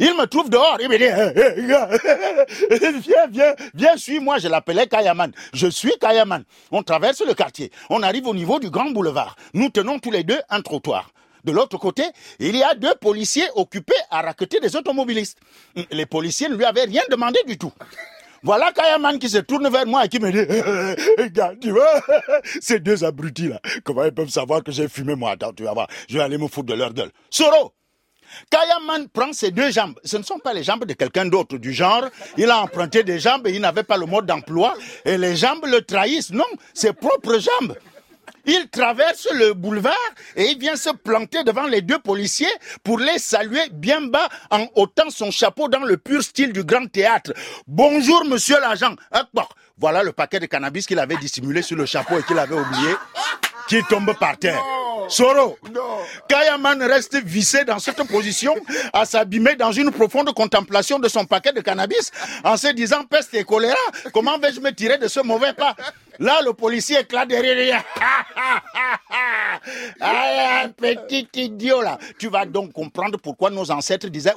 Il 0.00 0.16
me 0.16 0.24
trouve 0.26 0.50
dehors, 0.50 0.78
il 0.80 0.88
me 0.88 0.98
dit, 0.98 1.68
gars, 1.68 1.88
viens, 3.00 3.26
viens, 3.30 3.54
viens, 3.72 3.96
suis-moi. 3.96 4.38
Je 4.38 4.48
l'appelais 4.48 4.88
Kayaman. 4.88 5.30
Je 5.54 5.68
suis 5.68 5.92
Kayaman. 6.00 6.42
On 6.72 6.82
traverse 6.82 7.22
le 7.24 7.34
quartier. 7.34 7.70
On 7.88 8.02
arrive 8.02 8.26
au 8.26 8.34
niveau 8.34 8.58
du 8.58 8.68
grand 8.68 8.90
boulevard. 8.90 9.36
Nous 9.54 9.68
tenons 9.70 10.00
tous 10.00 10.10
les 10.10 10.24
deux 10.24 10.40
un 10.48 10.60
trottoir. 10.60 11.12
De 11.44 11.52
l'autre 11.52 11.78
côté, 11.78 12.02
il 12.40 12.56
y 12.56 12.64
a 12.64 12.74
deux 12.74 12.96
policiers 13.00 13.46
occupés 13.54 13.94
à 14.10 14.22
raqueter 14.22 14.58
des 14.58 14.74
automobilistes. 14.74 15.38
Les 15.92 16.04
policiers 16.04 16.48
ne 16.48 16.56
lui 16.56 16.64
avaient 16.64 16.84
rien 16.84 17.02
demandé 17.08 17.38
du 17.46 17.56
tout. 17.56 17.72
Voilà 18.42 18.72
Kayaman 18.72 19.18
qui 19.18 19.28
se 19.28 19.38
tourne 19.38 19.68
vers 19.68 19.86
moi 19.86 20.04
et 20.04 20.08
qui 20.08 20.18
me 20.18 20.30
dit, 20.30 21.30
gars, 21.32 21.52
tu 21.60 21.70
vois, 21.70 22.02
ces 22.60 22.80
deux 22.80 23.04
abrutis 23.04 23.48
là, 23.48 23.60
comment 23.84 24.04
ils 24.04 24.12
peuvent 24.12 24.30
savoir 24.30 24.62
que 24.62 24.72
j'ai 24.72 24.88
fumé 24.88 25.14
moi? 25.14 25.32
Attends, 25.32 25.52
tu 25.52 25.64
vas 25.64 25.74
voir, 25.74 25.88
je 26.08 26.16
vais 26.16 26.22
aller 26.22 26.38
me 26.38 26.48
foutre 26.48 26.68
de 26.68 26.74
leur 26.74 26.92
gueule. 26.94 27.10
Soro, 27.28 27.74
Kayaman 28.50 29.08
prend 29.08 29.32
ses 29.32 29.50
deux 29.50 29.70
jambes. 29.70 29.98
Ce 30.04 30.16
ne 30.16 30.22
sont 30.22 30.38
pas 30.38 30.54
les 30.54 30.62
jambes 30.62 30.84
de 30.84 30.94
quelqu'un 30.94 31.26
d'autre 31.26 31.58
du 31.58 31.72
genre. 31.72 32.04
Il 32.36 32.50
a 32.50 32.62
emprunté 32.62 33.02
des 33.02 33.18
jambes 33.18 33.46
et 33.46 33.52
il 33.52 33.60
n'avait 33.60 33.82
pas 33.82 33.96
le 33.96 34.06
mode 34.06 34.26
d'emploi. 34.26 34.74
Et 35.04 35.18
les 35.18 35.36
jambes 35.36 35.66
le 35.66 35.82
trahissent. 35.82 36.30
Non, 36.30 36.44
ses 36.72 36.92
propres 36.92 37.38
jambes. 37.38 37.76
Il 38.46 38.68
traverse 38.70 39.28
le 39.34 39.54
boulevard 39.54 39.94
et 40.36 40.50
il 40.50 40.58
vient 40.58 40.76
se 40.76 40.90
planter 40.90 41.44
devant 41.44 41.66
les 41.66 41.82
deux 41.82 41.98
policiers 41.98 42.52
pour 42.82 42.98
les 42.98 43.18
saluer 43.18 43.68
bien 43.72 44.00
bas 44.02 44.28
en 44.50 44.66
ôtant 44.74 45.10
son 45.10 45.30
chapeau 45.30 45.68
dans 45.68 45.84
le 45.84 45.96
pur 45.96 46.22
style 46.22 46.52
du 46.52 46.64
grand 46.64 46.86
théâtre. 46.86 47.32
Bonjour, 47.66 48.24
monsieur 48.24 48.58
l'agent. 48.60 48.94
Bon. 49.34 49.44
Voilà 49.80 50.02
le 50.02 50.12
paquet 50.12 50.38
de 50.38 50.44
cannabis 50.44 50.86
qu'il 50.86 50.98
avait 50.98 51.16
dissimulé 51.16 51.62
sur 51.62 51.74
le 51.74 51.86
chapeau 51.86 52.18
et 52.18 52.22
qu'il 52.22 52.38
avait 52.38 52.54
oublié, 52.54 52.94
qui 53.66 53.82
tombe 53.84 54.12
par 54.18 54.36
terre. 54.36 54.62
Soro, 55.10 55.58
Kayaman 56.28 56.80
reste 56.82 57.16
vissé 57.16 57.64
dans 57.64 57.80
cette 57.80 58.02
position, 58.06 58.54
à 58.92 59.04
s'abîmer 59.04 59.56
dans 59.56 59.72
une 59.72 59.90
profonde 59.90 60.32
contemplation 60.32 61.00
de 61.00 61.08
son 61.08 61.24
paquet 61.24 61.52
de 61.52 61.60
cannabis, 61.60 62.12
en 62.44 62.56
se 62.56 62.68
disant 62.68 63.04
peste 63.04 63.34
et 63.34 63.42
choléra, 63.44 63.74
comment 64.12 64.38
vais-je 64.38 64.60
me 64.60 64.70
tirer 64.70 64.98
de 64.98 65.08
ce 65.08 65.20
mauvais 65.20 65.52
pas? 65.52 65.74
Là, 66.20 66.40
le 66.44 66.52
policier 66.52 67.00
éclate 67.00 67.28
derrière. 67.28 67.82
Ah, 70.00 70.64
petit 70.74 71.28
idiot 71.34 71.82
là. 71.82 71.98
Tu 72.18 72.28
vas 72.28 72.46
donc 72.46 72.72
comprendre 72.72 73.18
pourquoi 73.18 73.50
nos 73.50 73.70
ancêtres 73.70 74.08
disaient 74.08 74.32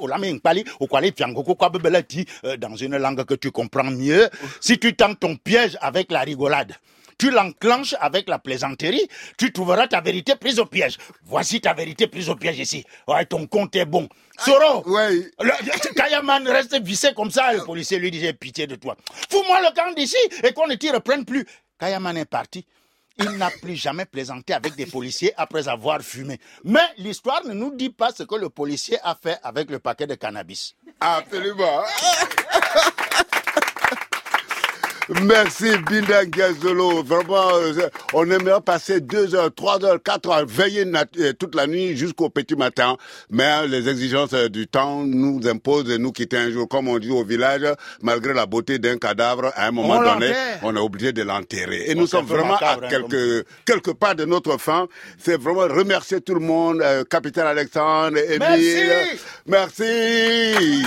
Fiangoko, 1.15 1.55
Kwabebeleti, 1.55 2.25
euh, 2.43 2.57
dans 2.57 2.75
une 2.75 2.97
langue 2.97 3.23
que 3.23 3.35
tu 3.35 3.49
comprends 3.51 3.83
mieux. 3.85 4.29
Si 4.59 4.77
tu 4.77 4.95
tentes 4.95 5.19
ton 5.21 5.35
piège 5.37 5.77
avec 5.81 6.11
la 6.11 6.21
rigolade, 6.21 6.73
tu 7.17 7.31
l'enclenches 7.31 7.95
avec 7.99 8.27
la 8.29 8.39
plaisanterie, 8.39 9.07
tu 9.37 9.51
trouveras 9.53 9.87
ta 9.87 10.01
vérité 10.01 10.35
prise 10.35 10.59
au 10.59 10.65
piège. 10.65 10.97
Voici 11.25 11.61
ta 11.61 11.73
vérité 11.73 12.07
prise 12.07 12.29
au 12.29 12.35
piège 12.35 12.59
ici. 12.59 12.83
Ouais, 13.07 13.25
ton 13.25 13.47
compte 13.47 13.75
est 13.75 13.85
bon. 13.85 14.07
Soro, 14.39 14.83
Ouais. 14.89 15.31
le, 15.39 15.93
Kayaman 15.95 16.47
reste 16.47 16.81
vissé 16.81 17.13
comme 17.13 17.31
ça. 17.31 17.53
Le 17.53 17.63
policier 17.63 17.99
lui 17.99 18.11
disait 18.11 18.33
pitié 18.33 18.67
de 18.67 18.75
toi. 18.75 18.95
Fous-moi 19.29 19.61
le 19.61 19.73
camp 19.75 19.93
d'ici 19.95 20.17
et 20.43 20.53
qu'on 20.53 20.67
ne 20.67 20.75
t'y 20.75 20.89
reprenne 20.91 21.23
plus. 21.25 21.45
Kayaman 21.79 22.17
est 22.17 22.25
parti. 22.25 22.65
Il 23.19 23.29
n'a 23.37 23.51
plus 23.61 23.75
jamais 23.75 24.05
plaisanté 24.05 24.53
avec 24.55 24.73
des 24.75 24.87
policiers 24.87 25.33
après 25.37 25.67
avoir 25.67 26.01
fumé. 26.01 26.39
Mais 26.63 26.79
l'histoire 26.97 27.45
ne 27.45 27.53
nous 27.53 27.75
dit 27.75 27.91
pas 27.91 28.11
ce 28.11 28.23
que 28.23 28.33
le 28.33 28.49
policier 28.49 28.97
a 29.03 29.13
fait 29.21 29.37
avec 29.43 29.69
le 29.69 29.77
paquet 29.77 30.07
de 30.07 30.15
cannabis. 30.15 30.73
Absolument. 30.99 31.83
Merci 35.09 35.71
Binda 35.89 36.25
Gazolo. 36.25 37.03
Vraiment, 37.03 37.49
euh, 37.55 37.89
on 38.13 38.29
aimerait 38.29 38.61
passer 38.61 39.01
deux 39.01 39.35
heures, 39.35 39.53
trois 39.53 39.83
heures, 39.83 40.01
quatre 40.01 40.29
heures, 40.29 40.45
veiller 40.45 40.85
euh, 41.19 41.33
toute 41.33 41.55
la 41.55 41.67
nuit 41.67 41.97
jusqu'au 41.97 42.29
petit 42.29 42.55
matin. 42.55 42.95
Mais 43.29 43.43
euh, 43.43 43.67
les 43.67 43.89
exigences 43.89 44.33
euh, 44.33 44.47
du 44.47 44.67
temps 44.67 45.03
nous 45.03 45.41
imposent 45.47 45.83
de 45.85 45.97
nous 45.97 46.11
quitter 46.11 46.37
un 46.37 46.51
jour, 46.51 46.69
comme 46.69 46.87
on 46.87 46.99
dit 46.99 47.11
au 47.11 47.23
village, 47.25 47.63
malgré 48.01 48.33
la 48.33 48.45
beauté 48.45 48.79
d'un 48.79 48.97
cadavre, 48.97 49.51
à 49.55 49.67
un 49.67 49.71
moment 49.71 49.97
On 49.99 50.13
donné, 50.13 50.31
on 50.61 50.75
est 50.75 50.79
obligé 50.79 51.11
de 51.11 51.23
l'enterrer. 51.23 51.83
Et 51.87 51.95
Bon, 51.95 52.01
nous 52.01 52.07
sommes 52.07 52.25
vraiment 52.25 52.53
macabre, 52.53 52.83
à 52.83 52.85
hein, 52.85 52.89
quelque, 52.89 53.45
quelque 53.65 53.91
part 53.91 54.15
de 54.15 54.23
notre 54.25 54.57
fin. 54.57 54.87
C'est 55.17 55.39
vraiment 55.39 55.61
remercier 55.73 56.21
tout 56.21 56.33
le 56.35 56.39
monde, 56.39 56.81
euh, 56.81 57.03
capitaine 57.03 57.45
Alexandre, 57.45 58.17
Émile. 58.17 59.17
Merci. 59.47 60.85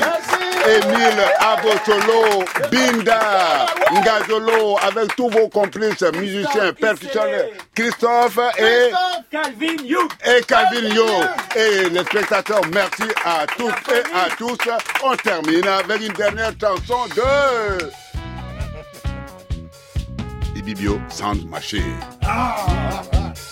Émile 0.66 1.24
Abosolo, 1.38 2.44
Binda, 2.70 3.66
Ngazolo, 3.92 4.76
avec 4.82 5.14
tous 5.16 5.28
vos 5.30 5.48
complices, 5.48 6.02
musiciens, 6.14 6.72
percussionneurs, 6.72 7.46
Christophe 7.74 8.38
et, 8.58 8.90
Calvin 9.30 9.76
You. 9.84 10.08
et 10.24 10.42
Calvin 10.42 10.88
Yo. 10.94 11.06
Et 11.54 11.88
les 11.88 12.00
spectateurs, 12.00 12.62
merci 12.72 13.04
à 13.24 13.46
toutes 13.56 13.92
et 13.92 14.02
à 14.14 14.28
tous. 14.36 14.58
On 15.04 15.14
termine 15.16 15.66
avec 15.66 16.02
une 16.02 16.12
dernière 16.12 16.52
chanson 16.60 17.06
de... 17.14 17.90
Ibibio 20.56 20.98
Sound 21.08 21.48
Machine. 21.48 22.00
Feeling 22.22 23.45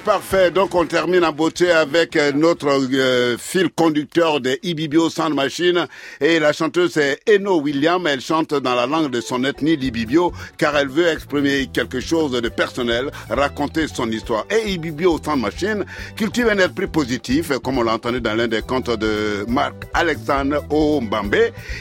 parfait. 0.00 0.50
Donc, 0.50 0.74
on 0.74 0.86
termine 0.86 1.24
en 1.24 1.32
beauté 1.32 1.70
avec 1.70 2.16
euh, 2.16 2.32
notre 2.32 2.68
euh, 2.68 3.36
fil 3.38 3.70
conducteur 3.70 4.40
de 4.40 4.58
Ibibio 4.62 5.10
Sound 5.10 5.34
Machine. 5.34 5.86
Et 6.20 6.38
la 6.38 6.52
chanteuse 6.52 6.96
est 6.96 7.20
Eno 7.28 7.60
William. 7.60 8.06
Elle 8.06 8.20
chante 8.20 8.54
dans 8.54 8.74
la 8.74 8.86
langue 8.86 9.10
de 9.10 9.20
son 9.20 9.44
ethnie, 9.44 9.76
l'Ibibio, 9.76 10.32
car 10.58 10.76
elle 10.76 10.88
veut 10.88 11.08
exprimer 11.08 11.68
quelque 11.72 12.00
chose 12.00 12.32
de 12.32 12.48
personnel, 12.48 13.10
raconter 13.28 13.86
son 13.88 14.10
histoire. 14.10 14.44
Et 14.50 14.70
Ibibio 14.72 15.20
Sound 15.22 15.40
Machine 15.40 15.84
cultive 16.16 16.48
un 16.48 16.58
esprit 16.58 16.86
positif, 16.86 17.52
comme 17.62 17.78
on 17.78 17.82
l'a 17.82 17.94
entendu 17.94 18.20
dans 18.20 18.34
l'un 18.34 18.48
des 18.48 18.62
contes 18.62 18.90
de 18.90 19.44
Marc 19.48 19.74
Alexandre 19.94 20.64
Ombambe. 20.70 21.36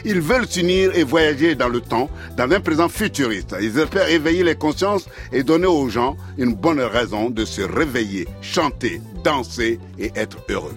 Ils 0.05 0.21
veulent 0.21 0.47
s'unir 0.47 0.91
et 0.95 1.03
voyager 1.03 1.55
dans 1.55 1.69
le 1.69 1.81
temps, 1.81 2.09
dans 2.35 2.49
un 2.51 2.59
présent 2.59 2.89
futuriste. 2.89 3.55
Ils 3.61 3.77
espèrent 3.77 4.09
éveiller 4.09 4.43
les 4.43 4.55
consciences 4.55 5.07
et 5.31 5.43
donner 5.43 5.67
aux 5.67 5.89
gens 5.89 6.17
une 6.37 6.53
bonne 6.53 6.81
raison 6.81 7.29
de 7.29 7.45
se 7.45 7.61
réveiller, 7.61 8.08
chanter, 8.41 9.01
danser 9.23 9.79
et 9.97 10.11
être 10.15 10.37
heureux. 10.49 10.75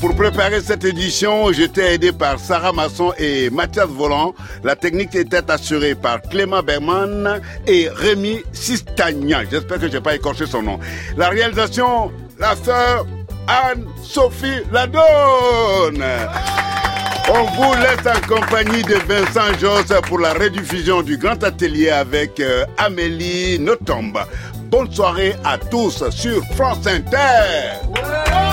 Pour 0.00 0.14
préparer 0.14 0.60
cette 0.60 0.84
édition, 0.84 1.52
j'étais 1.52 1.94
aidé 1.94 2.12
par 2.12 2.38
Sarah 2.38 2.72
Masson 2.72 3.12
et 3.18 3.50
Mathias 3.50 3.88
Volant. 3.88 4.34
La 4.62 4.76
technique 4.76 5.14
était 5.14 5.50
assurée 5.50 5.94
par 5.94 6.20
Clément 6.22 6.62
Berman 6.62 7.40
et 7.66 7.88
Rémi 7.88 8.42
Sistagna. 8.52 9.44
J'espère 9.50 9.80
que 9.80 9.88
je 9.88 9.94
n'ai 9.94 10.00
pas 10.00 10.14
écorché 10.14 10.46
son 10.46 10.62
nom. 10.62 10.78
La 11.16 11.30
réalisation, 11.30 12.12
la 12.38 12.54
sœur 12.56 13.06
Anne-Sophie 13.48 14.62
Ladonne. 14.70 16.04
On 17.28 17.44
vous 17.44 17.74
laisse 17.74 18.06
en 18.06 18.20
compagnie 18.28 18.82
de 18.84 18.94
Vincent 19.08 19.52
Joss 19.58 19.86
pour 20.06 20.20
la 20.20 20.32
rediffusion 20.32 21.02
du 21.02 21.16
Grand 21.16 21.42
Atelier 21.42 21.90
avec 21.90 22.38
euh, 22.38 22.64
Amélie 22.78 23.58
Notombe. 23.58 24.20
Bonne 24.70 24.92
soirée 24.92 25.34
à 25.44 25.58
tous 25.58 26.08
sur 26.10 26.44
France 26.54 26.86
Inter. 26.86 28.45